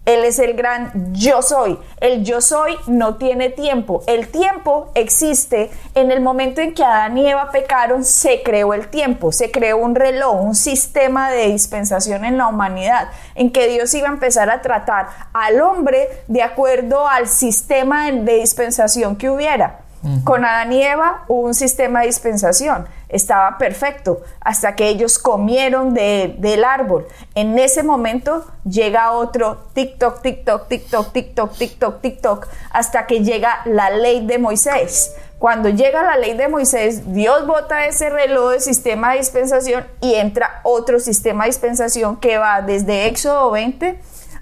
Él 0.08 0.24
es 0.24 0.40
el 0.40 0.54
gran 0.54 1.14
yo 1.14 1.42
soy. 1.42 1.78
El 2.00 2.24
yo 2.24 2.40
soy 2.40 2.78
no 2.88 3.18
tiene 3.18 3.50
tiempo. 3.50 4.04
El 4.08 4.30
tiempo 4.30 4.90
existe 4.96 5.70
en 5.96 6.12
el 6.12 6.22
momento 6.22 6.62
en 6.62 6.74
que 6.74 6.82
Adán 6.82 7.18
y 7.18 7.30
Eva 7.30 7.52
pecaron, 7.52 8.06
se 8.06 8.42
creó 8.42 8.74
el 8.74 8.88
tiempo, 8.88 9.34
se 9.34 9.52
creó 9.52 9.78
un 9.78 9.96
reloj, 9.96 10.42
un 10.42 10.56
sistema 10.56 11.30
de 11.30 11.48
dispensación 11.50 12.24
en 12.24 12.38
la 12.38 12.48
humanidad, 12.48 13.10
en 13.36 13.52
que 13.52 13.68
Dios 13.68 13.94
iba 13.96 14.08
a 14.08 14.14
empezar 14.14 14.50
a 14.50 14.62
tratar 14.62 15.10
al 15.34 15.60
hombre 15.60 16.08
de 16.28 16.42
acuerdo 16.42 17.06
al 17.06 17.28
sistema 17.28 18.10
de 18.10 18.36
dispensación 18.36 19.18
que 19.18 19.30
hubiera. 19.30 19.82
Con 20.24 20.46
Adán 20.46 20.72
y 20.72 20.84
Eva 20.84 21.26
hubo 21.28 21.42
un 21.42 21.54
sistema 21.54 22.02
de 22.02 22.08
dispensación, 22.08 22.88
estaba 23.10 23.58
perfecto, 23.58 24.22
hasta 24.42 24.76
que 24.76 24.88
ellos 24.88 25.20
comieron 25.20 25.94
del 25.94 26.64
árbol. 26.64 27.08
En 27.36 27.58
ese 27.58 27.84
momento 27.84 28.46
llega 28.70 29.12
otro 29.12 29.66
TikTok, 29.74 30.22
TikTok, 30.22 30.68
TikTok, 30.68 31.14
TikTok, 31.14 31.58
TikTok, 31.58 32.02
TikTok, 32.02 32.48
hasta 32.72 33.08
que 33.08 33.24
llega 33.24 33.62
la 33.66 33.90
ley 33.90 34.26
de 34.26 34.38
Moisés. 34.38 35.16
Cuando 35.40 35.70
llega 35.70 36.02
la 36.02 36.18
ley 36.18 36.34
de 36.34 36.48
Moisés, 36.48 37.14
Dios 37.14 37.46
bota 37.46 37.86
ese 37.86 38.10
reloj 38.10 38.54
de 38.54 38.60
sistema 38.60 39.12
de 39.12 39.20
dispensación 39.20 39.86
y 40.02 40.16
entra 40.16 40.62
otro 40.64 41.00
sistema 41.00 41.44
de 41.44 41.52
dispensación 41.52 42.18
que 42.18 42.40
va 42.40 42.62
desde 42.62 43.06
Éxodo 43.06 43.52
20 43.52 44.00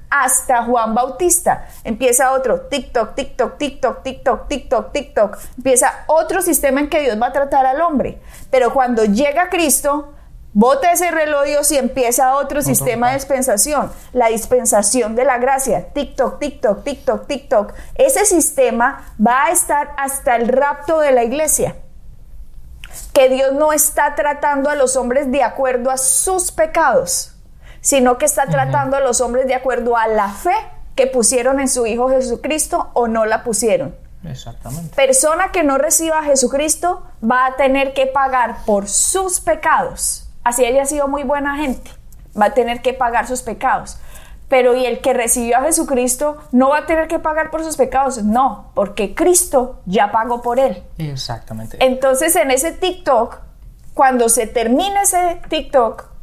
hasta 0.10 0.64
Juan 0.64 0.94
Bautista. 0.96 1.68
Empieza 1.84 2.32
otro, 2.32 2.62
TikTok, 2.62 3.16
TikTok, 3.16 3.58
TikTok, 3.58 4.04
TikTok, 4.04 4.48
TikTok, 4.48 4.92
TikTok. 4.92 5.38
Empieza 5.58 6.06
otro 6.08 6.42
sistema 6.42 6.80
en 6.80 6.90
que 6.90 7.02
Dios 7.02 7.22
va 7.22 7.28
a 7.28 7.34
tratar 7.34 7.66
al 7.66 7.82
hombre. 7.82 8.20
Pero 8.50 8.74
cuando 8.74 9.06
llega 9.06 9.50
Cristo, 9.50 10.14
bota 10.54 10.92
ese 10.92 11.12
reloj 11.12 11.44
Dios 11.44 11.72
y 11.72 11.78
empieza 11.78 12.36
otro, 12.36 12.62
sistema 12.62 13.10
de 13.10 13.16
dispensación, 13.16 13.92
la 14.14 14.28
dispensación 14.28 15.16
de 15.16 15.26
la 15.26 15.38
gracia. 15.38 15.90
TikTok, 15.94 16.40
TikTok, 16.40 16.84
TikTok, 16.84 17.28
TikTok. 17.28 17.74
Ese 17.96 18.26
sistema 18.26 19.14
va 19.26 19.46
a 19.46 19.52
estar 19.52 19.94
hasta 19.98 20.36
el 20.36 20.48
rapto 20.48 21.00
de 21.00 21.12
la 21.12 21.24
iglesia. 21.24 21.76
Que 23.14 23.30
Dios 23.30 23.54
no 23.54 23.74
está 23.74 24.16
tratando 24.16 24.70
a 24.70 24.76
los 24.76 24.96
hombres 24.96 25.32
de 25.32 25.44
acuerdo 25.44 25.92
a 25.92 25.98
sus 25.98 26.52
pecados 26.52 27.35
sino 27.86 28.18
que 28.18 28.26
está 28.26 28.48
tratando 28.48 28.98
a 28.98 29.00
los 29.00 29.22
hombres 29.22 29.46
de 29.46 29.54
acuerdo 29.54 29.96
a 29.96 30.08
la 30.08 30.30
fe 30.30 30.56
que 30.96 31.06
pusieron 31.06 31.60
en 31.60 31.70
su 31.70 31.86
Hijo 31.86 32.10
Jesucristo 32.10 32.90
o 32.94 33.08
no 33.08 33.28
la 33.28 33.44
pusieron. 33.44 33.96
Exactamente. 34.28 34.96
Persona 34.96 35.52
que 35.52 35.64
no 35.64 35.78
reciba 35.78 36.18
a 36.18 36.24
Jesucristo 36.24 37.04
va 37.24 37.46
a 37.46 37.56
tener 37.58 37.94
que 37.94 38.08
pagar 38.08 38.66
por 38.66 38.88
sus 38.88 39.40
pecados. 39.40 40.28
Así 40.44 40.66
haya 40.66 40.86
sido 40.86 41.08
muy 41.08 41.22
buena 41.22 41.58
gente, 41.58 41.92
va 42.40 42.48
a 42.48 42.54
tener 42.56 42.82
que 42.82 42.94
pagar 42.94 43.28
sus 43.28 43.44
pecados. 43.44 44.00
Pero 44.50 44.76
¿y 44.76 44.88
el 44.88 45.00
que 45.00 45.14
recibió 45.14 45.58
a 45.58 45.62
Jesucristo 45.62 46.38
no 46.52 46.70
va 46.70 46.80
a 46.80 46.86
tener 46.88 47.08
que 47.08 47.20
pagar 47.20 47.52
por 47.52 47.64
sus 47.64 47.78
pecados? 47.78 48.24
No, 48.24 48.72
porque 48.74 49.14
Cristo 49.14 49.84
ya 49.86 50.12
pagó 50.12 50.42
por 50.42 50.58
él. 50.58 50.84
Exactamente. 50.98 51.78
Entonces 51.80 52.36
en 52.36 52.50
ese 52.50 52.72
TikTok, 52.72 53.38
cuando 53.94 54.28
se 54.28 54.48
termine 54.48 55.04
ese 55.04 55.40
TikTok, 55.50 56.15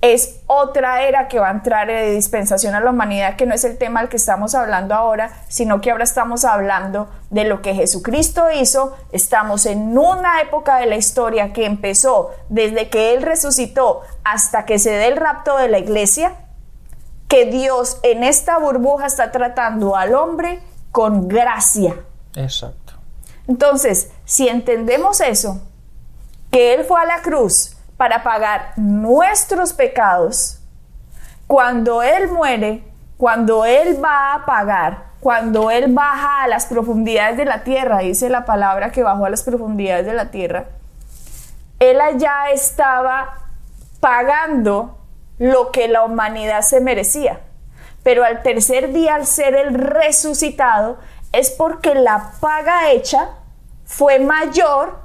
es 0.00 0.40
otra 0.46 1.02
era 1.02 1.26
que 1.26 1.40
va 1.40 1.48
a 1.48 1.52
entrar 1.52 1.88
de 1.88 2.12
dispensación 2.12 2.74
a 2.74 2.80
la 2.80 2.90
humanidad, 2.90 3.34
que 3.36 3.46
no 3.46 3.54
es 3.54 3.64
el 3.64 3.78
tema 3.78 4.00
al 4.00 4.08
que 4.08 4.16
estamos 4.16 4.54
hablando 4.54 4.94
ahora, 4.94 5.32
sino 5.48 5.80
que 5.80 5.90
ahora 5.90 6.04
estamos 6.04 6.44
hablando 6.44 7.08
de 7.30 7.44
lo 7.44 7.62
que 7.62 7.74
Jesucristo 7.74 8.46
hizo. 8.52 8.96
Estamos 9.10 9.66
en 9.66 9.98
una 9.98 10.40
época 10.40 10.76
de 10.76 10.86
la 10.86 10.96
historia 10.96 11.52
que 11.52 11.66
empezó 11.66 12.30
desde 12.48 12.88
que 12.90 13.12
Él 13.12 13.22
resucitó 13.22 14.02
hasta 14.22 14.66
que 14.66 14.78
se 14.78 14.90
dé 14.90 15.08
el 15.08 15.16
rapto 15.16 15.56
de 15.56 15.68
la 15.68 15.80
iglesia, 15.80 16.32
que 17.26 17.46
Dios 17.46 17.98
en 18.04 18.22
esta 18.22 18.56
burbuja 18.58 19.06
está 19.06 19.32
tratando 19.32 19.96
al 19.96 20.14
hombre 20.14 20.60
con 20.92 21.26
gracia. 21.26 21.96
Exacto. 22.36 22.92
Entonces, 23.48 24.12
si 24.24 24.48
entendemos 24.48 25.20
eso, 25.20 25.60
que 26.52 26.74
Él 26.74 26.84
fue 26.84 27.00
a 27.00 27.04
la 27.04 27.20
cruz, 27.22 27.77
para 27.98 28.22
pagar 28.22 28.72
nuestros 28.76 29.74
pecados, 29.74 30.60
cuando 31.46 32.02
Él 32.02 32.28
muere, 32.28 32.84
cuando 33.18 33.66
Él 33.66 34.02
va 34.02 34.34
a 34.34 34.46
pagar, 34.46 35.08
cuando 35.20 35.70
Él 35.72 35.92
baja 35.92 36.44
a 36.44 36.48
las 36.48 36.66
profundidades 36.66 37.36
de 37.36 37.44
la 37.44 37.64
tierra, 37.64 37.98
dice 37.98 38.30
la 38.30 38.44
palabra 38.44 38.92
que 38.92 39.02
bajó 39.02 39.26
a 39.26 39.30
las 39.30 39.42
profundidades 39.42 40.06
de 40.06 40.14
la 40.14 40.30
tierra, 40.30 40.66
Él 41.80 42.00
allá 42.00 42.50
estaba 42.52 43.34
pagando 44.00 44.96
lo 45.38 45.72
que 45.72 45.88
la 45.88 46.04
humanidad 46.04 46.62
se 46.62 46.80
merecía. 46.80 47.40
Pero 48.04 48.24
al 48.24 48.42
tercer 48.42 48.92
día, 48.92 49.16
al 49.16 49.26
ser 49.26 49.56
el 49.56 49.74
resucitado, 49.74 50.98
es 51.32 51.50
porque 51.50 51.96
la 51.96 52.32
paga 52.40 52.90
hecha 52.92 53.30
fue 53.84 54.20
mayor 54.20 55.00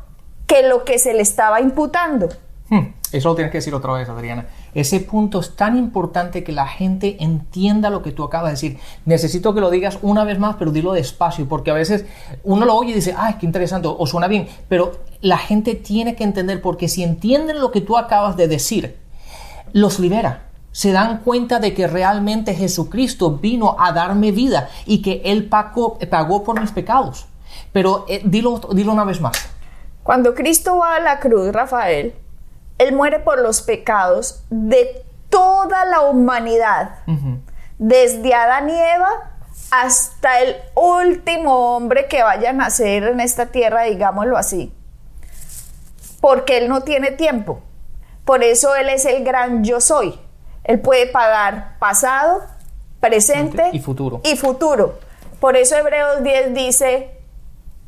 que 0.45 0.61
lo 0.61 0.85
que 0.85 0.99
se 0.99 1.13
le 1.13 1.23
estaba 1.23 1.59
imputando. 1.59 2.29
Hmm, 2.69 2.93
eso 3.11 3.29
lo 3.29 3.35
tienes 3.35 3.51
que 3.51 3.57
decir 3.57 3.75
otra 3.75 3.93
vez, 3.93 4.09
Adriana. 4.09 4.47
Ese 4.73 4.99
punto 5.01 5.39
es 5.41 5.55
tan 5.55 5.77
importante 5.77 6.43
que 6.43 6.51
la 6.51 6.65
gente 6.67 7.17
entienda 7.19 7.89
lo 7.89 8.01
que 8.01 8.11
tú 8.11 8.23
acabas 8.23 8.47
de 8.47 8.51
decir. 8.51 8.79
Necesito 9.05 9.53
que 9.53 9.61
lo 9.61 9.69
digas 9.69 9.99
una 10.01 10.23
vez 10.23 10.39
más, 10.39 10.55
pero 10.57 10.71
dilo 10.71 10.93
despacio, 10.93 11.47
porque 11.47 11.71
a 11.71 11.75
veces 11.75 12.05
uno 12.43 12.65
lo 12.65 12.75
oye 12.75 12.91
y 12.91 12.95
dice, 12.95 13.13
ay, 13.17 13.35
qué 13.39 13.45
interesante, 13.45 13.87
o 13.87 14.07
suena 14.07 14.27
bien, 14.27 14.47
pero 14.69 14.93
la 15.21 15.37
gente 15.37 15.75
tiene 15.75 16.15
que 16.15 16.23
entender, 16.23 16.61
porque 16.61 16.87
si 16.87 17.03
entienden 17.03 17.59
lo 17.59 17.71
que 17.71 17.81
tú 17.81 17.97
acabas 17.97 18.37
de 18.37 18.47
decir, 18.47 18.97
los 19.73 19.99
libera. 19.99 20.49
Se 20.71 20.91
dan 20.91 21.19
cuenta 21.19 21.59
de 21.59 21.75
que 21.75 21.85
realmente 21.85 22.55
Jesucristo 22.55 23.37
vino 23.37 23.75
a 23.77 23.91
darme 23.91 24.31
vida 24.31 24.69
y 24.87 25.03
que 25.03 25.21
Él 25.25 25.47
pagó, 25.47 25.99
pagó 26.09 26.43
por 26.43 26.59
mis 26.59 26.71
pecados. 26.71 27.27
Pero 27.71 28.05
eh, 28.09 28.21
dilo, 28.25 28.59
dilo 28.71 28.91
una 28.91 29.03
vez 29.03 29.21
más. 29.21 29.37
Cuando 30.01 30.33
Cristo 30.33 30.77
va 30.77 30.95
a 30.95 30.99
la 30.99 31.19
cruz, 31.19 31.51
Rafael, 31.51 32.15
él 32.83 32.93
muere 32.93 33.19
por 33.19 33.39
los 33.39 33.61
pecados 33.61 34.43
de 34.49 35.03
toda 35.29 35.85
la 35.85 36.01
humanidad, 36.01 36.99
desde 37.79 38.33
Adán 38.33 38.69
y 38.69 38.79
Eva 38.79 39.31
hasta 39.71 40.41
el 40.41 40.55
último 40.75 41.75
hombre 41.75 42.07
que 42.07 42.21
vaya 42.21 42.51
a 42.51 42.53
nacer 42.53 43.03
en 43.03 43.19
esta 43.19 43.47
tierra, 43.47 43.83
digámoslo 43.83 44.37
así. 44.37 44.71
Porque 46.21 46.57
Él 46.57 46.69
no 46.69 46.81
tiene 46.81 47.11
tiempo. 47.11 47.61
Por 48.23 48.43
eso 48.43 48.75
Él 48.75 48.89
es 48.89 49.05
el 49.05 49.23
gran 49.23 49.63
yo 49.63 49.81
soy. 49.81 50.19
Él 50.63 50.79
puede 50.79 51.07
pagar 51.07 51.77
pasado, 51.79 52.43
presente 52.99 53.69
y 53.73 53.79
futuro. 53.79 54.21
Y 54.23 54.37
futuro. 54.37 54.99
Por 55.39 55.57
eso 55.57 55.75
Hebreos 55.75 56.23
10 56.23 56.53
dice, 56.53 57.19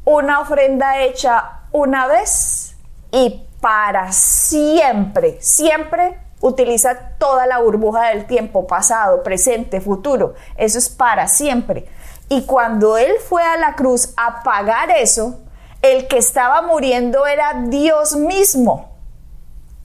una 0.04 0.40
ofrenda 0.40 1.02
hecha 1.02 1.62
una 1.72 2.08
vez 2.08 2.76
y 3.12 3.44
para 3.66 4.12
siempre, 4.12 5.38
siempre 5.42 6.20
utiliza 6.40 7.14
toda 7.18 7.48
la 7.48 7.58
burbuja 7.58 8.10
del 8.10 8.28
tiempo, 8.28 8.68
pasado, 8.68 9.24
presente, 9.24 9.82
futuro. 9.82 10.36
Eso 10.56 10.78
es 10.78 10.88
para 10.88 11.28
siempre. 11.28 11.90
Y 12.30 12.46
cuando 12.46 12.96
Él 12.96 13.12
fue 13.28 13.42
a 13.42 13.58
la 13.58 13.74
cruz 13.74 14.14
a 14.18 14.44
pagar 14.44 14.92
eso, 14.92 15.40
el 15.82 16.08
que 16.08 16.20
estaba 16.20 16.62
muriendo 16.62 17.26
era 17.26 17.64
Dios 17.66 18.16
mismo, 18.16 18.92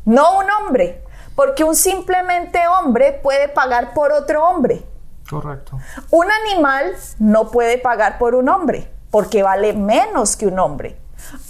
no 0.05 0.41
un 0.41 0.51
hombre, 0.51 1.03
porque 1.35 1.65
un 1.65 1.75
simplemente 1.75 2.61
hombre 2.69 3.19
puede 3.23 3.49
pagar 3.49 3.95
por 3.95 4.13
otro 4.13 4.47
hombre. 4.47 4.85
Correcto. 5.31 5.79
Un 6.11 6.27
animal 6.31 6.95
no 7.19 7.51
puede 7.51 7.79
pagar 7.79 8.19
por 8.19 8.35
un 8.35 8.51
hombre, 8.51 8.93
porque 9.11 9.43
vale 9.43 9.73
menos 9.73 10.37
que 10.37 10.47
un 10.47 10.59
hombre. 10.59 10.99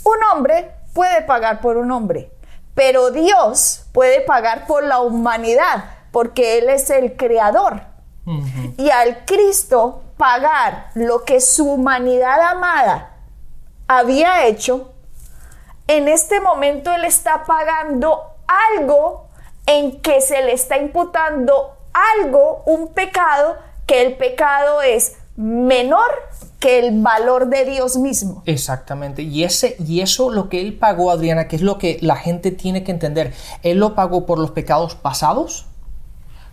Un 0.04 0.18
hombre 0.32 0.76
puede 0.92 1.22
pagar 1.22 1.60
por 1.60 1.76
un 1.76 1.90
hombre, 1.90 2.30
pero 2.74 3.10
Dios 3.10 3.84
puede 3.92 4.20
pagar 4.20 4.66
por 4.66 4.82
la 4.82 5.00
humanidad, 5.00 5.84
porque 6.12 6.58
Él 6.58 6.68
es 6.68 6.90
el 6.90 7.16
creador. 7.16 7.82
Y 8.76 8.90
al 8.90 9.24
Cristo 9.24 10.02
pagar 10.16 10.90
lo 10.94 11.24
que 11.24 11.40
su 11.40 11.68
humanidad 11.68 12.40
amada 12.40 13.16
había 13.88 14.46
hecho, 14.46 14.92
en 15.88 16.06
este 16.06 16.40
momento 16.40 16.92
Él 16.92 17.04
está 17.04 17.44
pagando 17.44 18.22
algo 18.78 19.26
en 19.66 20.00
que 20.00 20.20
se 20.20 20.42
le 20.42 20.52
está 20.52 20.76
imputando 20.76 21.76
algo, 21.92 22.62
un 22.66 22.92
pecado, 22.92 23.56
que 23.86 24.02
el 24.02 24.16
pecado 24.16 24.82
es 24.82 25.16
menor 25.36 26.10
que 26.60 26.78
el 26.78 27.00
valor 27.00 27.48
de 27.48 27.64
Dios 27.64 27.96
mismo. 27.96 28.42
Exactamente. 28.46 29.22
Y, 29.22 29.44
ese, 29.44 29.76
y 29.84 30.02
eso 30.02 30.30
lo 30.30 30.48
que 30.50 30.60
él 30.60 30.74
pagó, 30.74 31.10
Adriana, 31.10 31.48
que 31.48 31.56
es 31.56 31.62
lo 31.62 31.78
que 31.78 31.98
la 32.02 32.16
gente 32.16 32.50
tiene 32.50 32.84
que 32.84 32.92
entender, 32.92 33.32
él 33.62 33.78
lo 33.78 33.94
pagó 33.94 34.26
por 34.26 34.38
los 34.38 34.50
pecados 34.50 34.94
pasados, 34.94 35.66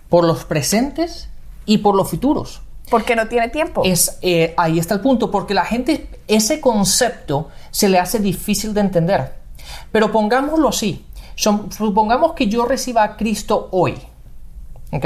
por 0.10 0.24
los 0.24 0.46
presentes 0.46 1.30
y 1.66 1.80
por 1.80 1.94
los 1.94 2.10
futuros. 2.10 2.62
Porque 2.90 3.18
no 3.18 3.28
tiene 3.28 3.50
tiempo. 3.50 3.82
Es, 3.84 4.18
eh, 4.22 4.54
ahí 4.56 4.80
está 4.80 4.94
el 4.94 5.02
punto, 5.02 5.30
porque 5.30 5.54
la 5.54 5.66
gente, 5.66 6.10
ese 6.30 6.62
concepto 6.62 7.50
se 7.70 7.90
le 7.90 8.00
hace 8.00 8.20
difícil 8.20 8.74
de 8.74 8.80
entender. 8.80 9.34
Pero 9.92 10.10
pongámoslo 10.14 10.70
así, 10.70 11.06
supongamos 11.36 12.32
que 12.32 12.48
yo 12.48 12.66
reciba 12.66 13.04
a 13.04 13.18
Cristo 13.18 13.68
hoy, 13.72 13.96
¿ok? 14.94 15.06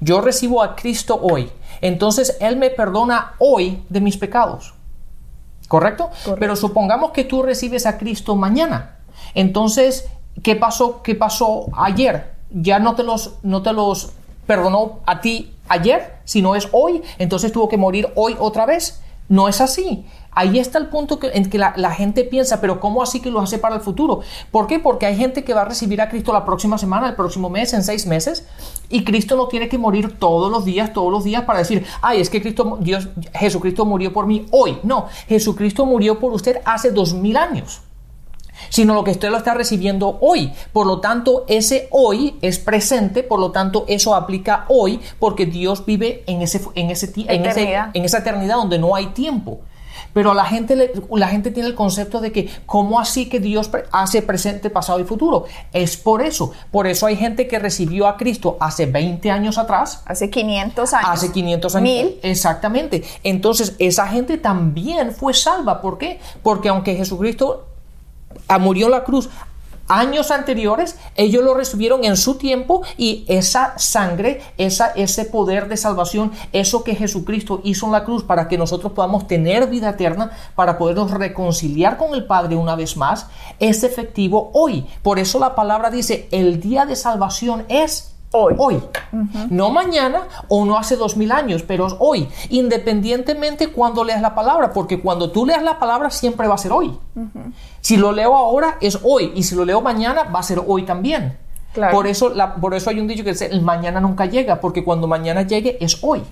Yo 0.00 0.20
recibo 0.20 0.62
a 0.62 0.76
Cristo 0.76 1.18
hoy 1.22 1.50
entonces 1.80 2.36
Él 2.40 2.56
me 2.56 2.70
perdona 2.70 3.34
hoy 3.38 3.82
de 3.88 4.00
mis 4.00 4.16
pecados. 4.16 4.74
¿Correcto? 5.68 6.10
Pero 6.40 6.56
supongamos 6.56 7.12
que 7.12 7.22
tú 7.22 7.42
recibes 7.42 7.86
a 7.86 7.96
Cristo 7.96 8.34
mañana. 8.34 8.96
Entonces, 9.34 10.08
¿qué 10.42 10.56
pasó, 10.56 11.00
qué 11.02 11.14
pasó 11.14 11.66
ayer? 11.76 12.32
Ya 12.50 12.80
no 12.80 12.96
te 12.96 13.04
los, 13.04 13.34
no 13.44 13.62
te 13.62 13.72
los 13.72 14.12
perdonó 14.48 14.98
a 15.06 15.20
ti 15.20 15.54
ayer, 15.68 16.18
sino 16.24 16.56
es 16.56 16.68
hoy. 16.72 17.02
Entonces 17.18 17.52
tuvo 17.52 17.68
que 17.68 17.76
morir 17.76 18.08
hoy 18.16 18.36
otra 18.40 18.66
vez. 18.66 19.00
No 19.28 19.46
es 19.46 19.60
así. 19.60 20.04
Ahí 20.32 20.58
está 20.58 20.78
el 20.78 20.88
punto 20.88 21.18
en 21.22 21.48
que 21.48 21.58
la, 21.58 21.90
gente 21.92 22.24
piensa, 22.24 22.60
pero 22.60 22.80
¿cómo 22.80 23.02
así 23.02 23.20
que 23.20 23.30
lo 23.30 23.40
hace 23.40 23.58
para 23.58 23.76
el 23.76 23.80
futuro? 23.80 24.20
¿Por 24.50 24.66
qué? 24.66 24.78
Porque 24.78 25.06
hay 25.06 25.16
gente 25.16 25.44
que 25.44 25.54
va 25.54 25.62
a 25.62 25.64
recibir 25.64 26.00
a 26.00 26.08
Cristo 26.08 26.32
la 26.32 26.44
próxima 26.44 26.78
semana, 26.78 27.08
el 27.08 27.14
próximo 27.14 27.48
mes, 27.48 27.72
en 27.74 27.82
seis 27.82 28.06
meses, 28.06 28.46
y 28.90 29.04
Cristo 29.04 29.36
no 29.36 29.46
tiene 29.46 29.68
que 29.68 29.78
morir 29.78 30.18
todos 30.18 30.50
los 30.50 30.64
días, 30.64 30.92
todos 30.92 31.10
los 31.10 31.24
días 31.24 31.44
para 31.44 31.60
decir, 31.60 31.86
ay, 32.02 32.20
es 32.20 32.28
que 32.28 32.42
Cristo, 32.42 32.76
Dios, 32.80 33.08
Jesucristo 33.32 33.84
murió 33.84 34.12
por 34.12 34.26
mí 34.26 34.46
hoy. 34.50 34.78
No, 34.82 35.06
Jesucristo 35.28 35.86
murió 35.86 36.18
por 36.18 36.32
usted 36.32 36.60
hace 36.64 36.90
dos 36.90 37.14
mil 37.14 37.36
años 37.36 37.82
sino 38.68 38.92
lo 38.94 39.04
que 39.04 39.12
usted 39.12 39.30
lo 39.30 39.38
está 39.38 39.54
recibiendo 39.54 40.18
hoy. 40.20 40.52
Por 40.72 40.86
lo 40.86 41.00
tanto, 41.00 41.44
ese 41.48 41.88
hoy 41.90 42.36
es 42.42 42.58
presente, 42.58 43.22
por 43.22 43.40
lo 43.40 43.52
tanto, 43.52 43.86
eso 43.88 44.14
aplica 44.14 44.66
hoy, 44.68 45.00
porque 45.18 45.46
Dios 45.46 45.86
vive 45.86 46.24
en, 46.26 46.42
ese, 46.42 46.60
en, 46.74 46.90
ese, 46.90 47.10
en, 47.16 47.44
en 47.46 48.04
esa 48.04 48.18
eternidad 48.18 48.56
donde 48.56 48.78
no 48.78 48.94
hay 48.94 49.06
tiempo. 49.06 49.60
Pero 50.12 50.34
la 50.34 50.44
gente, 50.44 50.92
la 51.10 51.28
gente 51.28 51.50
tiene 51.50 51.68
el 51.68 51.74
concepto 51.74 52.20
de 52.20 52.32
que, 52.32 52.48
¿cómo 52.66 53.00
así 53.00 53.28
que 53.28 53.40
Dios 53.40 53.70
hace 53.92 54.22
presente, 54.22 54.70
pasado 54.70 55.00
y 55.00 55.04
futuro? 55.04 55.44
Es 55.72 55.96
por 55.96 56.22
eso. 56.22 56.52
Por 56.70 56.86
eso 56.86 57.06
hay 57.06 57.16
gente 57.16 57.46
que 57.46 57.58
recibió 57.58 58.08
a 58.08 58.16
Cristo 58.16 58.56
hace 58.60 58.86
20 58.86 59.30
años 59.30 59.58
atrás. 59.58 60.02
Hace 60.06 60.30
500 60.30 60.92
años. 60.94 61.10
Hace 61.10 61.32
500 61.32 61.74
años. 61.76 61.82
Mil. 61.82 62.20
Exactamente. 62.22 63.04
Entonces, 63.22 63.74
esa 63.78 64.06
gente 64.08 64.38
también 64.38 65.12
fue 65.12 65.34
salva. 65.34 65.80
¿Por 65.80 65.98
qué? 65.98 66.20
Porque 66.42 66.68
aunque 66.68 66.96
Jesucristo 66.96 67.66
murió 68.58 68.86
en 68.86 68.92
la 68.92 69.04
cruz 69.04 69.28
años 69.90 70.30
anteriores, 70.30 70.96
ellos 71.16 71.44
lo 71.44 71.52
recibieron 71.52 72.04
en 72.04 72.16
su 72.16 72.36
tiempo 72.36 72.82
y 72.96 73.24
esa 73.28 73.78
sangre, 73.78 74.40
esa, 74.56 74.92
ese 74.92 75.24
poder 75.24 75.68
de 75.68 75.76
salvación, 75.76 76.32
eso 76.52 76.84
que 76.84 76.94
Jesucristo 76.94 77.60
hizo 77.64 77.86
en 77.86 77.92
la 77.92 78.04
cruz 78.04 78.22
para 78.22 78.48
que 78.48 78.56
nosotros 78.56 78.92
podamos 78.92 79.26
tener 79.26 79.66
vida 79.66 79.90
eterna, 79.90 80.30
para 80.54 80.78
podernos 80.78 81.10
reconciliar 81.10 81.96
con 81.96 82.14
el 82.14 82.24
Padre 82.24 82.54
una 82.54 82.76
vez 82.76 82.96
más, 82.96 83.26
es 83.58 83.82
efectivo 83.82 84.50
hoy. 84.54 84.86
Por 85.02 85.18
eso 85.18 85.38
la 85.40 85.56
palabra 85.56 85.90
dice, 85.90 86.28
el 86.30 86.60
día 86.60 86.86
de 86.86 86.94
salvación 86.94 87.64
es 87.68 88.09
Hoy. 88.32 88.54
Hoy. 88.58 88.82
No 89.50 89.70
mañana 89.70 90.22
o 90.48 90.64
no 90.64 90.78
hace 90.78 90.96
dos 90.96 91.16
mil 91.16 91.32
años, 91.32 91.62
pero 91.62 91.88
hoy. 91.98 92.28
Independientemente 92.48 93.68
cuando 93.68 94.04
leas 94.04 94.22
la 94.22 94.34
palabra, 94.34 94.72
porque 94.72 95.00
cuando 95.00 95.30
tú 95.32 95.46
leas 95.46 95.62
la 95.62 95.78
palabra 95.78 96.10
siempre 96.10 96.46
va 96.46 96.54
a 96.54 96.58
ser 96.58 96.72
hoy. 96.72 96.96
Si 97.80 97.96
lo 97.96 98.12
leo 98.12 98.36
ahora 98.36 98.76
es 98.80 99.00
hoy 99.02 99.32
y 99.34 99.42
si 99.42 99.54
lo 99.54 99.64
leo 99.64 99.80
mañana 99.80 100.24
va 100.24 100.40
a 100.40 100.44
ser 100.44 100.62
hoy 100.64 100.84
también. 100.84 101.36
Por, 101.92 102.06
eso, 102.06 102.32
por 102.60 102.74
eso 102.74 102.90
hay 102.90 103.00
un 103.00 103.06
dicho 103.06 103.22
que 103.22 103.30
dice, 103.30 103.46
el 103.46 103.62
mañana 103.62 104.00
nunca 104.00 104.26
llega, 104.26 104.60
porque 104.60 104.82
cuando 104.82 105.06
mañana 105.06 105.42
llegue 105.42 105.78
es 105.80 106.02
hoy. 106.02 106.22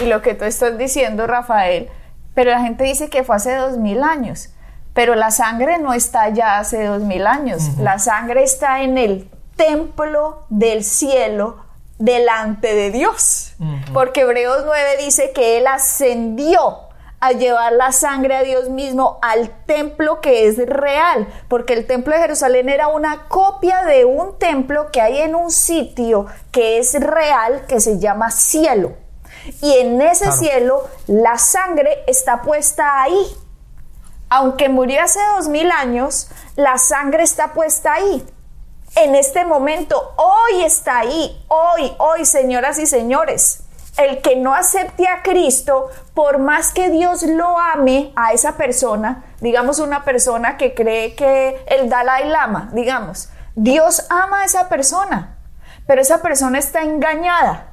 Y 0.00 0.06
lo 0.06 0.22
que 0.22 0.34
tú 0.34 0.44
estás 0.44 0.78
diciendo, 0.78 1.26
Rafael, 1.26 1.88
pero 2.34 2.50
la 2.50 2.60
gente 2.60 2.84
dice 2.84 3.10
que 3.10 3.24
fue 3.24 3.36
hace 3.36 3.54
dos 3.56 3.76
mil 3.76 4.02
años, 4.02 4.50
pero 4.94 5.14
la 5.14 5.30
sangre 5.30 5.78
no 5.78 5.92
está 5.92 6.28
ya 6.30 6.58
hace 6.58 6.84
dos 6.84 7.02
mil 7.02 7.26
años, 7.26 7.76
la 7.78 7.98
sangre 7.98 8.42
está 8.42 8.82
en 8.82 8.98
el 8.98 9.28
templo 9.56 10.46
del 10.48 10.84
cielo 10.84 11.64
delante 11.98 12.74
de 12.74 12.90
Dios. 12.90 13.54
Porque 13.92 14.22
Hebreos 14.22 14.62
9 14.64 14.96
dice 15.04 15.32
que 15.32 15.58
Él 15.58 15.66
ascendió 15.66 16.88
a 17.20 17.30
llevar 17.30 17.72
la 17.74 17.92
sangre 17.92 18.34
a 18.34 18.42
Dios 18.42 18.68
mismo 18.68 19.20
al 19.22 19.64
templo 19.66 20.20
que 20.20 20.48
es 20.48 20.56
real, 20.66 21.28
porque 21.46 21.74
el 21.74 21.86
templo 21.86 22.12
de 22.12 22.20
Jerusalén 22.20 22.68
era 22.68 22.88
una 22.88 23.28
copia 23.28 23.84
de 23.84 24.04
un 24.04 24.36
templo 24.40 24.90
que 24.90 25.00
hay 25.00 25.18
en 25.18 25.36
un 25.36 25.52
sitio 25.52 26.26
que 26.50 26.78
es 26.78 26.98
real, 26.98 27.64
que 27.68 27.80
se 27.80 28.00
llama 28.00 28.32
cielo. 28.32 28.94
Y 29.60 29.74
en 29.74 30.00
ese 30.02 30.32
cielo 30.32 30.88
la 31.06 31.38
sangre 31.38 32.02
está 32.08 32.42
puesta 32.42 33.02
ahí. 33.02 33.36
Aunque 34.28 34.68
murió 34.68 35.02
hace 35.02 35.20
dos 35.36 35.46
mil 35.46 35.70
años, 35.70 36.28
la 36.56 36.78
sangre 36.78 37.22
está 37.22 37.52
puesta 37.52 37.92
ahí 37.92 38.26
en 38.96 39.14
este 39.14 39.44
momento, 39.44 40.14
hoy 40.16 40.64
está 40.64 40.98
ahí, 40.98 41.44
hoy, 41.48 41.92
hoy, 41.98 42.24
señoras 42.24 42.78
y 42.78 42.86
señores. 42.86 43.64
El 43.96 44.22
que 44.22 44.36
no 44.36 44.54
acepte 44.54 45.06
a 45.06 45.22
Cristo, 45.22 45.90
por 46.14 46.38
más 46.38 46.72
que 46.72 46.90
Dios 46.90 47.22
lo 47.22 47.58
ame 47.58 48.12
a 48.16 48.32
esa 48.32 48.56
persona, 48.56 49.24
digamos 49.40 49.78
una 49.80 50.04
persona 50.04 50.56
que 50.56 50.74
cree 50.74 51.14
que 51.14 51.62
el 51.66 51.90
Dalai 51.90 52.28
Lama, 52.28 52.70
digamos, 52.72 53.28
Dios 53.54 54.06
ama 54.08 54.42
a 54.42 54.44
esa 54.44 54.68
persona, 54.70 55.36
pero 55.86 56.00
esa 56.00 56.22
persona 56.22 56.58
está 56.58 56.82
engañada. 56.82 57.68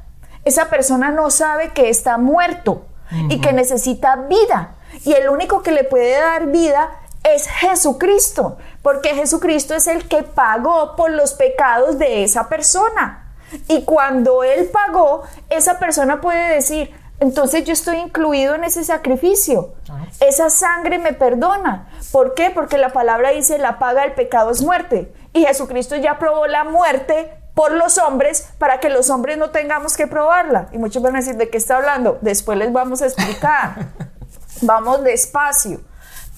Esa 0.45 0.69
persona 0.69 1.11
no 1.11 1.29
sabe 1.29 1.69
que 1.73 1.89
está 1.89 2.17
muerto 2.17 2.85
y 3.29 3.39
que 3.41 3.53
necesita 3.53 4.15
vida. 4.15 4.75
Y 5.03 5.13
el 5.13 5.29
único 5.29 5.61
que 5.61 5.71
le 5.71 5.83
puede 5.83 6.19
dar 6.19 6.47
vida 6.47 6.89
es 7.35 7.47
Jesucristo, 7.47 8.57
porque 8.81 9.15
Jesucristo 9.15 9.75
es 9.75 9.87
el 9.87 10.07
que 10.07 10.23
pagó 10.23 10.95
por 10.95 11.11
los 11.11 11.33
pecados 11.33 11.97
de 11.97 12.23
esa 12.23 12.49
persona. 12.49 13.33
Y 13.67 13.83
cuando 13.83 14.43
Él 14.43 14.69
pagó, 14.71 15.23
esa 15.49 15.79
persona 15.79 16.21
puede 16.21 16.53
decir, 16.53 16.93
entonces 17.19 17.65
yo 17.65 17.73
estoy 17.73 17.97
incluido 17.97 18.55
en 18.55 18.63
ese 18.63 18.83
sacrificio. 18.83 19.73
Esa 20.19 20.49
sangre 20.49 20.99
me 20.99 21.13
perdona. 21.13 21.89
¿Por 22.11 22.33
qué? 22.33 22.49
Porque 22.49 22.77
la 22.77 22.89
palabra 22.89 23.31
dice, 23.31 23.57
la 23.57 23.79
paga 23.79 24.03
del 24.03 24.13
pecado 24.13 24.51
es 24.51 24.61
muerte. 24.61 25.13
Y 25.33 25.45
Jesucristo 25.45 25.95
ya 25.95 26.17
probó 26.17 26.47
la 26.47 26.63
muerte 26.63 27.33
por 27.53 27.71
los 27.71 27.97
hombres 27.97 28.47
para 28.57 28.79
que 28.79 28.89
los 28.89 29.09
hombres 29.09 29.37
no 29.37 29.49
tengamos 29.49 29.97
que 29.97 30.07
probarla. 30.07 30.69
Y 30.71 30.77
muchos 30.77 31.03
van 31.03 31.15
a 31.15 31.19
decir, 31.19 31.35
¿de 31.35 31.49
qué 31.49 31.57
está 31.57 31.77
hablando? 31.77 32.17
Después 32.21 32.57
les 32.57 32.71
vamos 32.71 33.01
a 33.01 33.05
explicar. 33.05 33.87
Vamos 34.61 35.03
despacio. 35.03 35.79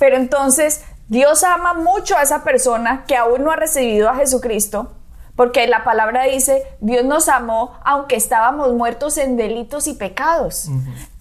Pero 0.02 0.16
entonces 0.16 0.84
Dios 1.10 1.44
ama 1.44 1.76
mucho 1.76 2.18
a 2.18 2.24
esa 2.24 2.44
persona 2.44 3.06
que 3.08 3.16
aún 3.16 3.44
no 3.44 3.52
ha 3.52 3.56
recibido 3.56 4.10
a 4.10 4.16
Jesucristo, 4.16 4.96
porque 5.36 5.68
la 5.68 5.84
palabra 5.84 6.24
dice, 6.24 6.64
Dios 6.80 7.06
nos 7.06 7.30
amó 7.30 7.78
aunque 7.86 8.16
estábamos 8.16 8.74
muertos 8.74 9.20
en 9.20 9.38
delitos 9.38 9.86
y 9.86 9.94
pecados. 9.94 10.70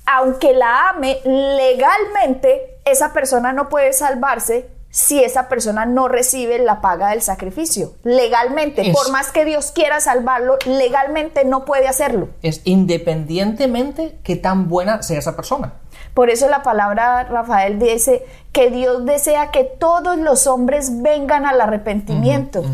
Aunque 0.07 0.55
la 0.55 0.88
ame 0.88 1.21
legalmente, 1.27 2.81
esa 2.87 3.12
persona 3.12 3.53
no 3.53 3.69
puede 3.69 3.93
salvarse 3.93 4.71
si 4.90 5.22
esa 5.22 5.48
persona 5.48 5.87
no 5.87 6.09
recibe 6.09 6.59
la 6.59 6.81
paga 6.81 7.11
del 7.11 7.22
sacrificio. 7.22 7.92
Legalmente, 8.03 8.88
Es- 8.90 8.96
por 8.96 9.11
más 9.12 9.31
que 9.31 9.44
Dios 9.44 9.70
quiera 9.72 10.00
salvarlo, 10.00 10.59
legalmente 10.66 11.44
no 11.44 11.64
puede 11.64 11.87
hacerlo. 11.87 12.29
Es 12.42 12.61
independientemente 12.64 14.18
que 14.24 14.37
tan 14.37 14.68
buena 14.68 15.03
sea 15.03 15.18
esa 15.18 15.37
persona. 15.37 15.74
Por 16.14 16.29
eso 16.29 16.48
la 16.48 16.62
palabra 16.64 17.22
Rafael 17.24 17.79
dice 17.79 18.24
que 18.53 18.70
Dios 18.70 19.05
desea 19.05 19.53
que 19.53 19.62
todos 19.62 20.16
los 20.18 20.48
hombres 20.48 21.03
vengan 21.03 21.46
al 21.46 21.61
arrepentimiento. 21.61 22.64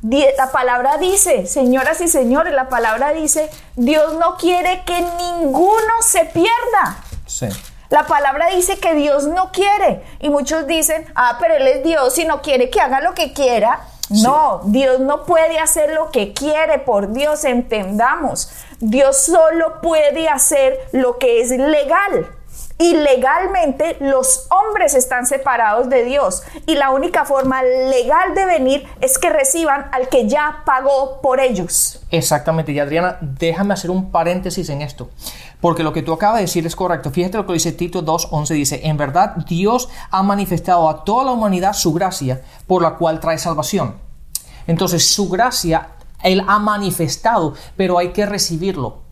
Di- 0.00 0.24
La 0.38 0.52
palabra 0.52 0.96
dice, 0.98 1.46
señoras 1.46 2.00
y 2.00 2.06
señores, 2.08 2.54
la 2.54 2.68
palabra 2.68 3.12
dice, 3.12 3.50
Dios 3.74 4.14
no 4.18 4.36
quiere 4.36 4.82
que 4.86 5.00
ninguno 5.00 5.92
se 6.02 6.24
pierda. 6.26 6.98
Sí. 7.26 7.46
La 7.90 8.06
palabra 8.06 8.46
dice 8.54 8.78
que 8.78 8.94
Dios 8.94 9.26
no 9.26 9.52
quiere. 9.52 10.02
Y 10.20 10.30
muchos 10.30 10.66
dicen, 10.66 11.06
ah, 11.14 11.36
pero 11.40 11.54
Él 11.54 11.66
es 11.66 11.84
Dios 11.84 12.18
y 12.18 12.24
no 12.24 12.42
quiere 12.42 12.70
que 12.70 12.80
haga 12.80 13.00
lo 13.00 13.14
que 13.14 13.32
quiera. 13.32 13.80
No, 14.10 14.60
Dios 14.64 15.00
no 15.00 15.24
puede 15.24 15.58
hacer 15.58 15.92
lo 15.94 16.10
que 16.10 16.34
quiere, 16.34 16.78
por 16.78 17.12
Dios, 17.12 17.44
entendamos. 17.44 18.50
Dios 18.78 19.16
solo 19.16 19.80
puede 19.80 20.28
hacer 20.28 20.78
lo 20.92 21.18
que 21.18 21.40
es 21.40 21.50
legal. 21.50 22.28
Y 22.76 22.94
legalmente 22.94 23.96
los 24.00 24.48
hombres 24.50 24.94
están 24.94 25.26
separados 25.26 25.88
de 25.88 26.04
Dios. 26.04 26.42
Y 26.66 26.74
la 26.74 26.90
única 26.90 27.24
forma 27.24 27.62
legal 27.62 28.34
de 28.34 28.44
venir 28.44 28.88
es 29.00 29.18
que 29.18 29.30
reciban 29.30 29.88
al 29.92 30.08
que 30.08 30.28
ya 30.28 30.62
pagó 30.66 31.20
por 31.22 31.40
ellos. 31.40 32.02
Exactamente, 32.10 32.72
y 32.72 32.80
Adriana, 32.80 33.16
déjame 33.20 33.74
hacer 33.74 33.90
un 33.90 34.10
paréntesis 34.10 34.68
en 34.68 34.82
esto, 34.82 35.08
porque 35.64 35.82
lo 35.82 35.94
que 35.94 36.02
tú 36.02 36.12
acabas 36.12 36.36
de 36.36 36.42
decir 36.42 36.66
es 36.66 36.76
correcto. 36.76 37.10
Fíjate 37.10 37.38
lo 37.38 37.46
que 37.46 37.54
dice 37.54 37.72
Tito 37.72 38.04
2.11, 38.04 38.48
dice, 38.48 38.80
en 38.84 38.98
verdad 38.98 39.34
Dios 39.48 39.88
ha 40.10 40.22
manifestado 40.22 40.90
a 40.90 41.04
toda 41.04 41.24
la 41.24 41.32
humanidad 41.32 41.72
su 41.72 41.94
gracia, 41.94 42.42
por 42.66 42.82
la 42.82 42.96
cual 42.96 43.18
trae 43.18 43.38
salvación. 43.38 43.94
Entonces, 44.66 45.06
su 45.06 45.30
gracia, 45.30 45.92
Él 46.22 46.44
ha 46.46 46.58
manifestado, 46.58 47.54
pero 47.78 47.96
hay 47.96 48.12
que 48.12 48.26
recibirlo. 48.26 49.03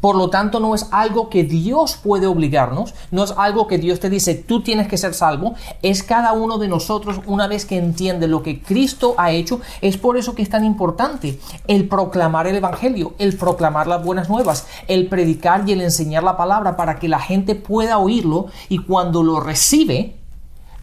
Por 0.00 0.16
lo 0.16 0.30
tanto, 0.30 0.60
no 0.60 0.74
es 0.74 0.86
algo 0.92 1.28
que 1.28 1.44
Dios 1.44 1.96
puede 1.96 2.26
obligarnos, 2.26 2.94
no 3.10 3.24
es 3.24 3.34
algo 3.36 3.66
que 3.66 3.78
Dios 3.78 4.00
te 4.00 4.10
dice, 4.10 4.34
tú 4.34 4.62
tienes 4.62 4.88
que 4.88 4.96
ser 4.96 5.14
salvo, 5.14 5.54
es 5.82 6.02
cada 6.02 6.32
uno 6.32 6.58
de 6.58 6.68
nosotros 6.68 7.20
una 7.26 7.48
vez 7.48 7.64
que 7.64 7.76
entiende 7.76 8.28
lo 8.28 8.42
que 8.42 8.60
Cristo 8.60 9.14
ha 9.18 9.32
hecho, 9.32 9.60
es 9.80 9.96
por 9.96 10.16
eso 10.16 10.34
que 10.34 10.42
es 10.42 10.50
tan 10.50 10.64
importante 10.64 11.38
el 11.66 11.88
proclamar 11.88 12.46
el 12.46 12.56
Evangelio, 12.56 13.14
el 13.18 13.36
proclamar 13.36 13.86
las 13.86 14.04
buenas 14.04 14.28
nuevas, 14.28 14.66
el 14.86 15.08
predicar 15.08 15.68
y 15.68 15.72
el 15.72 15.80
enseñar 15.80 16.22
la 16.22 16.36
palabra 16.36 16.76
para 16.76 16.98
que 16.98 17.08
la 17.08 17.20
gente 17.20 17.54
pueda 17.54 17.98
oírlo 17.98 18.46
y 18.68 18.78
cuando 18.78 19.22
lo 19.22 19.40
recibe, 19.40 20.14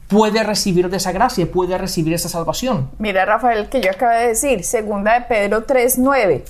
puede 0.07 0.43
recibir 0.43 0.89
de 0.89 0.97
esa 0.97 1.11
gracia, 1.11 1.51
puede 1.51 1.77
recibir 1.77 2.13
esa 2.13 2.29
salvación. 2.29 2.89
Mira, 2.99 3.25
Rafael, 3.25 3.69
que 3.69 3.81
yo 3.81 3.91
acabo 3.91 4.11
de 4.11 4.27
decir, 4.27 4.63
segunda 4.63 5.13
de 5.13 5.21
Pedro 5.21 5.65
3.9. 5.65 6.43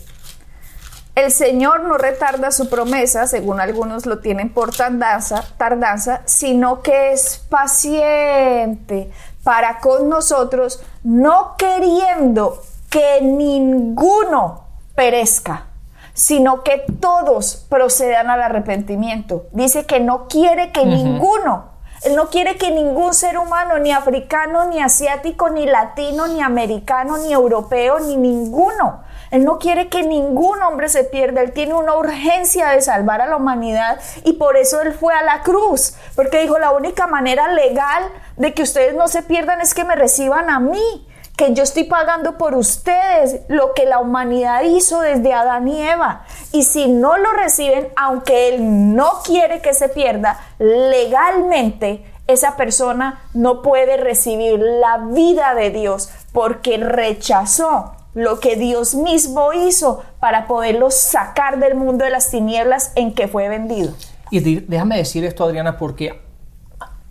El 1.15 1.31
Señor 1.31 1.83
no 1.83 1.97
retarda 1.97 2.51
su 2.51 2.69
promesa, 2.69 3.25
según 3.25 3.61
algunos 3.61 4.05
lo 4.05 4.19
tienen 4.19 4.53
por 4.53 4.75
tardanza, 4.75 5.45
tardanza, 5.57 6.21
sino 6.25 6.81
que 6.81 7.13
es 7.13 7.37
paciente 7.49 9.11
para 9.41 9.79
con 9.79 10.09
nosotros, 10.09 10.83
no 11.03 11.55
queriendo 11.57 12.61
que 12.89 13.21
ninguno 13.21 14.65
perezca, 14.93 15.67
sino 16.13 16.63
que 16.63 16.83
todos 16.99 17.65
procedan 17.69 18.29
al 18.29 18.41
arrepentimiento. 18.41 19.45
Dice 19.53 19.85
que 19.85 20.01
no 20.01 20.27
quiere 20.27 20.73
que 20.73 20.85
ninguno 20.85 21.74
él 22.05 22.15
no 22.15 22.29
quiere 22.29 22.55
que 22.55 22.69
ningún 22.69 23.15
ser 23.15 23.39
humano, 23.39 23.79
ni 23.79 23.91
africano, 23.91 24.65
ni 24.65 24.79
asiático, 24.79 25.49
ni 25.49 25.65
latino, 25.65 26.27
ni 26.27 26.39
americano, 26.39 27.17
ni 27.17 27.33
europeo, 27.33 27.99
ni 27.99 28.15
ninguno. 28.15 29.03
Él 29.31 29.43
no 29.43 29.57
quiere 29.57 29.89
que 29.89 30.03
ningún 30.03 30.61
hombre 30.61 30.87
se 30.87 31.03
pierda. 31.03 31.41
Él 31.41 31.51
tiene 31.51 31.73
una 31.73 31.95
urgencia 31.95 32.69
de 32.69 32.81
salvar 32.81 33.21
a 33.21 33.27
la 33.27 33.37
humanidad 33.37 33.99
y 34.23 34.33
por 34.33 34.55
eso 34.55 34.81
Él 34.81 34.93
fue 34.93 35.15
a 35.15 35.23
la 35.23 35.41
cruz. 35.41 35.95
Porque 36.15 36.41
dijo, 36.41 36.59
la 36.59 36.71
única 36.71 37.07
manera 37.07 37.47
legal 37.47 38.03
de 38.37 38.53
que 38.53 38.61
ustedes 38.61 38.93
no 38.93 39.07
se 39.07 39.23
pierdan 39.23 39.59
es 39.59 39.73
que 39.73 39.83
me 39.83 39.95
reciban 39.95 40.51
a 40.51 40.59
mí 40.59 41.07
que 41.37 41.53
yo 41.53 41.63
estoy 41.63 41.83
pagando 41.83 42.37
por 42.37 42.55
ustedes 42.55 43.41
lo 43.49 43.73
que 43.73 43.85
la 43.85 43.99
humanidad 43.99 44.63
hizo 44.63 45.01
desde 45.01 45.33
Adán 45.33 45.67
y 45.67 45.81
Eva. 45.81 46.23
Y 46.51 46.63
si 46.63 46.87
no 46.87 47.17
lo 47.17 47.33
reciben, 47.33 47.89
aunque 47.95 48.49
Él 48.49 48.95
no 48.95 49.21
quiere 49.23 49.61
que 49.61 49.73
se 49.73 49.89
pierda, 49.89 50.39
legalmente 50.59 52.05
esa 52.27 52.55
persona 52.55 53.21
no 53.33 53.61
puede 53.61 53.97
recibir 53.97 54.59
la 54.59 54.97
vida 54.97 55.53
de 55.53 55.69
Dios 55.69 56.09
porque 56.31 56.77
rechazó 56.77 57.93
lo 58.13 58.39
que 58.39 58.55
Dios 58.55 58.95
mismo 58.95 59.51
hizo 59.53 60.03
para 60.19 60.47
poderlo 60.47 60.89
sacar 60.89 61.59
del 61.59 61.75
mundo 61.75 62.05
de 62.05 62.11
las 62.11 62.31
tinieblas 62.31 62.93
en 62.95 63.13
que 63.13 63.27
fue 63.27 63.49
vendido. 63.49 63.93
Y 64.31 64.39
déjame 64.39 64.97
decir 64.97 65.25
esto, 65.25 65.43
Adriana, 65.43 65.77
porque, 65.77 66.21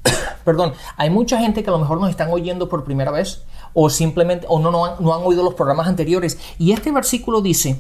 perdón, 0.45 0.73
hay 0.97 1.11
mucha 1.11 1.39
gente 1.39 1.63
que 1.63 1.69
a 1.69 1.73
lo 1.73 1.79
mejor 1.79 2.01
nos 2.01 2.11
están 2.11 2.33
oyendo 2.33 2.69
por 2.69 2.85
primera 2.85 3.11
vez 3.11 3.45
o 3.75 3.91
simplemente, 3.91 4.47
o 4.49 4.59
no, 4.59 4.71
no, 4.71 4.87
han, 4.87 4.95
no 5.01 5.15
han 5.15 5.23
oído 5.23 5.43
los 5.43 5.55
programas 5.55 5.89
anteriores. 5.89 6.39
Y 6.59 6.73
este 6.73 6.93
versículo 6.93 7.43
dice, 7.43 7.77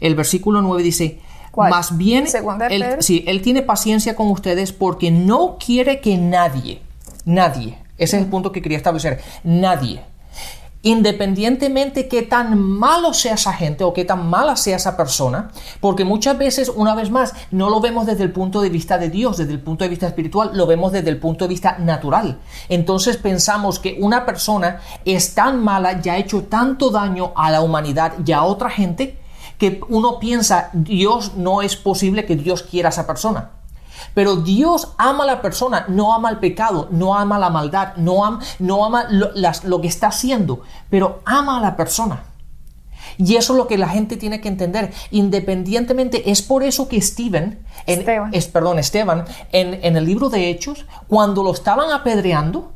el 0.00 0.14
versículo 0.14 0.62
9 0.62 0.82
dice, 0.82 1.18
¿Cuál? 1.50 1.70
más 1.70 1.96
bien, 1.96 2.26
él, 2.70 2.84
sí, 3.00 3.24
él 3.26 3.42
tiene 3.42 3.62
paciencia 3.62 4.14
con 4.14 4.28
ustedes 4.30 4.72
porque 4.72 5.10
no 5.10 5.56
quiere 5.58 6.00
que 6.00 6.16
nadie, 6.16 6.80
nadie, 7.24 7.78
ese 7.98 8.16
es 8.16 8.22
el 8.22 8.28
punto 8.28 8.52
que 8.52 8.62
quería 8.62 8.78
establecer, 8.78 9.20
nadie, 9.42 10.02
independientemente 10.82 12.08
que 12.08 12.22
tan 12.22 12.58
malo 12.58 13.12
sea 13.12 13.34
esa 13.34 13.52
gente 13.52 13.84
o 13.84 13.92
que 13.92 14.04
tan 14.04 14.28
mala 14.28 14.56
sea 14.56 14.76
esa 14.76 14.96
persona, 14.96 15.50
porque 15.80 16.04
muchas 16.04 16.38
veces, 16.38 16.70
una 16.74 16.94
vez 16.94 17.10
más, 17.10 17.34
no 17.50 17.68
lo 17.68 17.80
vemos 17.80 18.06
desde 18.06 18.24
el 18.24 18.32
punto 18.32 18.62
de 18.62 18.70
vista 18.70 18.96
de 18.96 19.10
Dios, 19.10 19.36
desde 19.36 19.52
el 19.52 19.60
punto 19.60 19.84
de 19.84 19.90
vista 19.90 20.06
espiritual, 20.06 20.52
lo 20.54 20.66
vemos 20.66 20.92
desde 20.92 21.10
el 21.10 21.18
punto 21.18 21.44
de 21.44 21.50
vista 21.50 21.78
natural. 21.78 22.38
Entonces 22.68 23.16
pensamos 23.16 23.78
que 23.78 23.98
una 24.00 24.24
persona 24.24 24.80
es 25.04 25.34
tan 25.34 25.62
mala, 25.62 26.00
ya 26.00 26.14
ha 26.14 26.18
hecho 26.18 26.44
tanto 26.44 26.90
daño 26.90 27.32
a 27.36 27.50
la 27.50 27.60
humanidad 27.60 28.14
y 28.24 28.32
a 28.32 28.42
otra 28.42 28.70
gente, 28.70 29.18
que 29.58 29.82
uno 29.90 30.18
piensa, 30.18 30.70
Dios 30.72 31.36
no 31.36 31.60
es 31.60 31.76
posible 31.76 32.24
que 32.24 32.34
Dios 32.34 32.62
quiera 32.62 32.88
a 32.88 32.92
esa 32.92 33.06
persona. 33.06 33.50
Pero 34.14 34.36
Dios 34.36 34.92
ama 34.98 35.24
a 35.24 35.26
la 35.26 35.42
persona, 35.42 35.84
no 35.88 36.14
ama 36.14 36.30
el 36.30 36.38
pecado, 36.38 36.88
no 36.90 37.16
ama 37.16 37.38
la 37.38 37.50
maldad, 37.50 37.94
no 37.96 38.24
ama, 38.24 38.40
no 38.58 38.84
ama 38.84 39.04
lo, 39.10 39.30
las- 39.34 39.64
lo 39.64 39.80
que 39.80 39.88
está 39.88 40.08
haciendo, 40.08 40.60
pero 40.88 41.20
ama 41.24 41.58
a 41.58 41.60
la 41.60 41.76
persona. 41.76 42.24
Y 43.18 43.36
eso 43.36 43.52
es 43.52 43.56
lo 43.58 43.66
que 43.66 43.76
la 43.78 43.88
gente 43.88 44.16
tiene 44.16 44.40
que 44.40 44.48
entender. 44.48 44.92
Independientemente, 45.10 46.30
es 46.30 46.42
por 46.42 46.62
eso 46.62 46.88
que 46.88 47.00
Steven, 47.00 47.64
en- 47.86 47.98
Esteban. 48.00 48.30
es, 48.32 48.46
perdón, 48.46 48.78
Esteban, 48.78 49.24
en, 49.52 49.78
en 49.82 49.96
el 49.96 50.04
libro 50.06 50.28
de 50.30 50.48
Hechos, 50.50 50.86
cuando 51.08 51.42
lo 51.42 51.52
estaban 51.52 51.90
apedreando, 51.90 52.72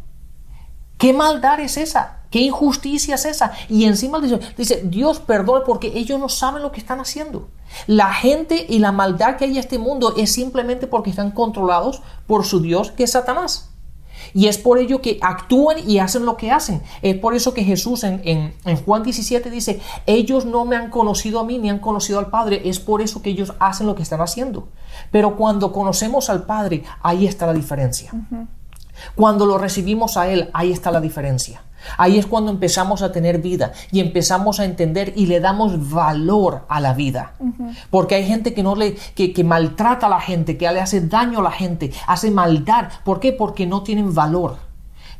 ¿Qué 0.97 1.13
maldad 1.13 1.59
es 1.59 1.77
esa? 1.77 2.19
¿Qué 2.35 2.41
injusticia 2.41 3.15
es 3.15 3.27
esa? 3.27 3.53
Y 3.69 3.85
encima 3.85 4.19
dice, 4.19 4.41
dice, 4.59 4.83
Dios 4.85 5.21
perdone 5.21 5.63
porque 5.65 5.93
ellos 5.95 6.19
no 6.19 6.29
saben 6.29 6.63
lo 6.65 6.73
que 6.73 6.81
están 6.81 6.99
haciendo. 6.99 7.47
La 7.87 8.13
gente 8.13 8.67
y 8.69 8.81
la 8.81 8.91
maldad 8.91 9.37
que 9.37 9.45
hay 9.45 9.53
en 9.53 9.59
este 9.59 9.79
mundo 9.79 10.15
es 10.17 10.33
simplemente 10.33 10.89
porque 10.89 11.11
están 11.11 11.31
controlados 11.31 12.03
por 12.27 12.45
su 12.45 12.59
Dios 12.61 12.91
que 12.91 13.05
es 13.05 13.13
Satanás. 13.13 13.71
Y 14.33 14.49
es 14.49 14.59
por 14.59 14.79
ello 14.79 15.01
que 15.01 15.19
actúan 15.23 15.77
y 15.89 16.01
hacen 16.01 16.25
lo 16.27 16.37
que 16.37 16.51
hacen. 16.51 16.83
Es 17.03 17.17
por 17.19 17.37
eso 17.37 17.55
que 17.55 17.63
Jesús 17.63 18.03
en, 18.03 18.21
en- 18.25 18.55
en 18.65 18.77
Juan 18.85 19.05
17 19.05 19.49
dice, 19.49 19.81
ellos 20.07 20.45
no 20.45 20.65
me 20.65 20.75
han 20.75 20.91
conocido 20.91 21.39
a 21.39 21.45
mí 21.45 21.59
ni 21.59 21.71
han 21.71 21.79
conocido 21.79 22.19
al 22.19 22.31
Padre. 22.31 22.63
Es 22.65 22.81
por 22.81 23.01
eso 23.01 23.23
que 23.23 23.31
ellos 23.31 23.53
hacen 23.61 23.87
lo 23.87 23.95
que 23.95 24.03
están 24.03 24.21
haciendo. 24.21 24.67
Pero 25.13 25.37
cuando 25.37 25.71
conocemos 25.73 26.31
al 26.31 26.43
Padre, 26.47 26.83
ahí 27.01 27.29
está 27.29 27.47
la 27.47 27.53
diferencia. 27.55 28.11
Cuando 29.15 29.47
lo 29.47 29.59
recibimos 29.59 30.17
a 30.17 30.29
Él, 30.29 30.51
ahí 30.53 30.73
está 30.73 30.91
la 30.91 31.01
diferencia. 31.01 31.63
Ahí 31.99 32.19
es 32.19 32.27
cuando 32.27 32.51
empezamos 32.51 33.03
a 33.03 33.13
tener 33.13 33.41
vida 33.41 33.73
y 33.93 34.01
empezamos 34.01 34.61
a 34.61 34.65
entender 34.65 35.13
y 35.17 35.27
le 35.27 35.41
damos 35.41 35.91
valor 35.91 36.65
a 36.69 36.81
la 36.81 36.95
vida. 36.95 37.35
Porque 37.91 38.15
hay 38.15 38.27
gente 38.27 38.55
que 38.55 38.63
no 38.63 38.75
le, 38.75 38.95
que, 38.95 39.33
que 39.33 39.45
maltrata 39.45 40.07
a 40.07 40.11
la 40.11 40.21
gente, 40.21 40.57
que 40.57 40.71
le 40.73 40.81
hace 40.81 41.03
daño 41.03 41.41
a 41.41 41.43
la 41.43 41.51
gente, 41.51 41.93
hace 42.07 42.31
maldad. 42.31 42.89
¿Por 43.05 43.21
qué? 43.21 43.33
Porque 43.33 43.67
no 43.67 43.83
tienen 43.83 44.15
valor. 44.15 44.57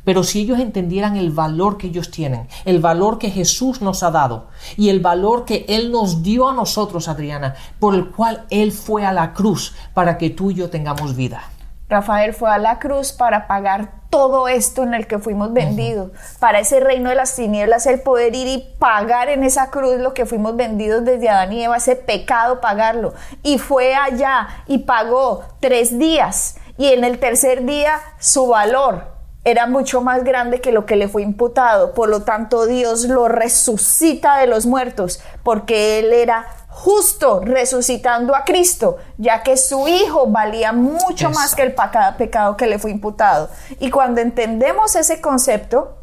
Pero 0.03 0.23
si 0.23 0.41
ellos 0.41 0.59
entendieran 0.59 1.17
el 1.17 1.31
valor 1.31 1.77
que 1.77 1.87
ellos 1.87 2.11
tienen, 2.11 2.47
el 2.63 2.79
valor 2.79 3.17
que 3.17 3.31
Jesús 3.31 3.81
nos 3.81 4.03
ha 4.03 4.11
dado 4.11 4.47
y 4.77 4.89
el 4.89 4.99
valor 4.99 5.45
que 5.45 5.65
Él 5.67 5.91
nos 5.91 6.21
dio 6.21 6.47
a 6.47 6.53
nosotros, 6.53 7.07
Adriana, 7.07 7.55
por 7.79 7.95
el 7.95 8.11
cual 8.11 8.45
Él 8.51 8.71
fue 8.71 9.03
a 9.03 9.11
la 9.11 9.33
cruz 9.33 9.73
para 9.95 10.19
que 10.19 10.29
tú 10.29 10.51
y 10.51 10.55
yo 10.55 10.69
tengamos 10.69 11.15
vida. 11.15 11.49
Rafael 11.95 12.33
fue 12.33 12.51
a 12.51 12.57
la 12.57 12.77
cruz 12.77 13.13
para 13.13 13.47
pagar 13.47 13.89
todo 14.09 14.49
esto 14.49 14.83
en 14.83 14.93
el 14.93 15.07
que 15.07 15.17
fuimos 15.17 15.53
vendidos, 15.53 16.11
para 16.39 16.59
ese 16.59 16.81
reino 16.81 17.09
de 17.09 17.15
las 17.15 17.35
tinieblas, 17.37 17.85
el 17.85 18.01
poder 18.01 18.35
ir 18.35 18.47
y 18.47 18.75
pagar 18.79 19.29
en 19.29 19.45
esa 19.45 19.69
cruz 19.69 19.97
lo 19.99 20.13
que 20.13 20.25
fuimos 20.25 20.57
vendidos 20.57 21.05
desde 21.05 21.29
Adán 21.29 21.53
y 21.53 21.63
Eva, 21.63 21.77
ese 21.77 21.95
pecado 21.95 22.59
pagarlo. 22.59 23.13
Y 23.43 23.59
fue 23.59 23.95
allá 23.95 24.47
y 24.67 24.79
pagó 24.79 25.45
tres 25.61 25.97
días. 25.97 26.57
Y 26.77 26.87
en 26.87 27.05
el 27.05 27.17
tercer 27.17 27.65
día 27.65 28.01
su 28.19 28.47
valor 28.47 29.14
era 29.45 29.67
mucho 29.67 30.01
más 30.01 30.23
grande 30.23 30.59
que 30.59 30.71
lo 30.71 30.87
que 30.87 30.95
le 30.95 31.07
fue 31.07 31.21
imputado. 31.21 31.93
Por 31.93 32.09
lo 32.09 32.23
tanto, 32.23 32.65
Dios 32.65 33.05
lo 33.05 33.27
resucita 33.27 34.37
de 34.37 34.47
los 34.47 34.65
muertos, 34.65 35.21
porque 35.43 35.99
Él 35.99 36.11
era 36.13 36.47
justo 36.67 37.41
resucitando 37.45 38.35
a 38.35 38.43
Cristo, 38.43 38.97
ya 39.17 39.43
que 39.43 39.55
su 39.55 39.87
Hijo 39.87 40.27
valía 40.27 40.73
mucho 40.73 41.29
más 41.29 41.55
que 41.55 41.61
el 41.61 41.75
pecado 42.17 42.57
que 42.57 42.65
le 42.65 42.79
fue 42.79 42.89
imputado. 42.89 43.49
Y 43.79 43.91
cuando 43.91 44.19
entendemos 44.19 44.95
ese 44.95 45.21
concepto, 45.21 45.95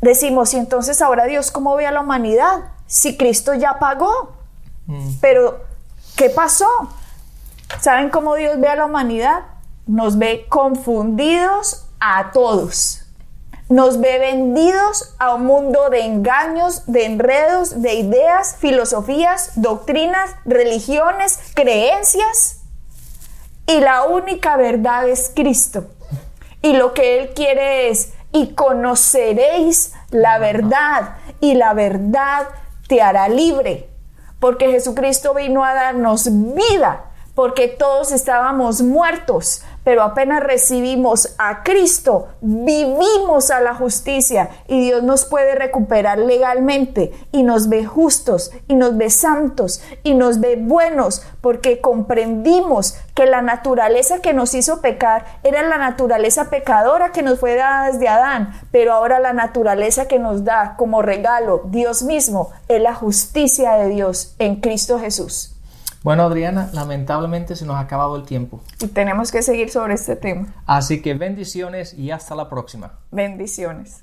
decimos, 0.00 0.52
y 0.54 0.58
entonces 0.58 1.00
ahora 1.02 1.26
Dios, 1.26 1.52
¿cómo 1.52 1.76
ve 1.76 1.86
a 1.86 1.92
la 1.92 2.00
humanidad? 2.00 2.64
Si 2.86 3.16
Cristo 3.16 3.54
ya 3.54 3.78
pagó. 3.78 4.32
Mm. 4.86 5.14
Pero, 5.20 5.60
¿qué 6.16 6.30
pasó? 6.30 6.66
¿Saben 7.80 8.10
cómo 8.10 8.34
Dios 8.34 8.58
ve 8.58 8.66
a 8.66 8.76
la 8.76 8.86
humanidad? 8.86 9.44
Nos 9.86 10.18
ve 10.18 10.46
confundidos 10.48 11.83
a 12.06 12.32
todos. 12.32 13.00
Nos 13.70 13.98
ve 13.98 14.18
vendidos 14.18 15.14
a 15.18 15.34
un 15.34 15.46
mundo 15.46 15.88
de 15.88 16.00
engaños, 16.00 16.82
de 16.86 17.06
enredos, 17.06 17.80
de 17.80 17.94
ideas, 17.94 18.56
filosofías, 18.58 19.52
doctrinas, 19.56 20.30
religiones, 20.44 21.38
creencias. 21.54 22.60
Y 23.66 23.80
la 23.80 24.04
única 24.04 24.58
verdad 24.58 25.08
es 25.08 25.32
Cristo. 25.34 25.86
Y 26.60 26.74
lo 26.74 26.92
que 26.92 27.18
Él 27.18 27.30
quiere 27.34 27.88
es, 27.88 28.12
y 28.32 28.52
conoceréis 28.54 29.94
la 30.10 30.38
verdad, 30.38 31.16
y 31.40 31.54
la 31.54 31.72
verdad 31.72 32.48
te 32.86 33.00
hará 33.00 33.28
libre. 33.30 33.88
Porque 34.40 34.70
Jesucristo 34.70 35.32
vino 35.32 35.64
a 35.64 35.72
darnos 35.72 36.28
vida, 36.54 37.12
porque 37.34 37.68
todos 37.68 38.12
estábamos 38.12 38.82
muertos, 38.82 39.62
pero 39.82 40.02
apenas 40.02 40.42
recibimos 40.42 41.34
a 41.36 41.62
Cristo, 41.62 42.28
vivimos 42.40 43.50
a 43.50 43.60
la 43.60 43.74
justicia 43.74 44.48
y 44.66 44.80
Dios 44.80 45.02
nos 45.02 45.26
puede 45.26 45.54
recuperar 45.54 46.18
legalmente 46.18 47.12
y 47.32 47.42
nos 47.42 47.68
ve 47.68 47.84
justos 47.84 48.50
y 48.66 48.74
nos 48.74 48.96
ve 48.96 49.10
santos 49.10 49.82
y 50.02 50.14
nos 50.14 50.40
ve 50.40 50.56
buenos 50.56 51.22
porque 51.40 51.80
comprendimos 51.80 52.96
que 53.14 53.26
la 53.26 53.42
naturaleza 53.42 54.20
que 54.20 54.32
nos 54.32 54.54
hizo 54.54 54.80
pecar 54.80 55.24
era 55.42 55.62
la 55.62 55.76
naturaleza 55.76 56.50
pecadora 56.50 57.12
que 57.12 57.22
nos 57.22 57.38
fue 57.38 57.54
dada 57.54 57.90
desde 57.90 58.08
Adán, 58.08 58.58
pero 58.72 58.94
ahora 58.94 59.18
la 59.20 59.32
naturaleza 59.32 60.08
que 60.08 60.18
nos 60.18 60.44
da 60.44 60.76
como 60.78 61.02
regalo 61.02 61.62
Dios 61.66 62.02
mismo 62.02 62.50
es 62.68 62.80
la 62.80 62.94
justicia 62.94 63.74
de 63.74 63.88
Dios 63.88 64.34
en 64.38 64.56
Cristo 64.60 64.98
Jesús. 64.98 65.53
Bueno, 66.04 66.22
Adriana, 66.24 66.70
lamentablemente 66.74 67.56
se 67.56 67.64
nos 67.64 67.76
ha 67.76 67.80
acabado 67.80 68.14
el 68.16 68.24
tiempo. 68.24 68.62
Y 68.82 68.88
tenemos 68.88 69.32
que 69.32 69.40
seguir 69.42 69.70
sobre 69.70 69.94
este 69.94 70.16
tema. 70.16 70.62
Así 70.66 71.00
que 71.00 71.14
bendiciones 71.14 71.94
y 71.94 72.10
hasta 72.10 72.34
la 72.34 72.50
próxima. 72.50 72.98
Bendiciones. 73.10 74.02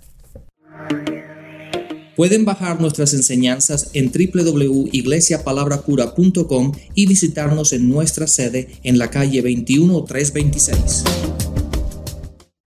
Pueden 2.16 2.44
bajar 2.44 2.82
nuestras 2.82 3.14
enseñanzas 3.14 3.92
en 3.94 4.12
www.iglesiapalabracura.com 4.12 6.72
y 6.96 7.06
visitarnos 7.06 7.72
en 7.72 7.88
nuestra 7.88 8.26
sede 8.26 8.80
en 8.82 8.98
la 8.98 9.12
calle 9.12 9.44
21326. 9.44 11.51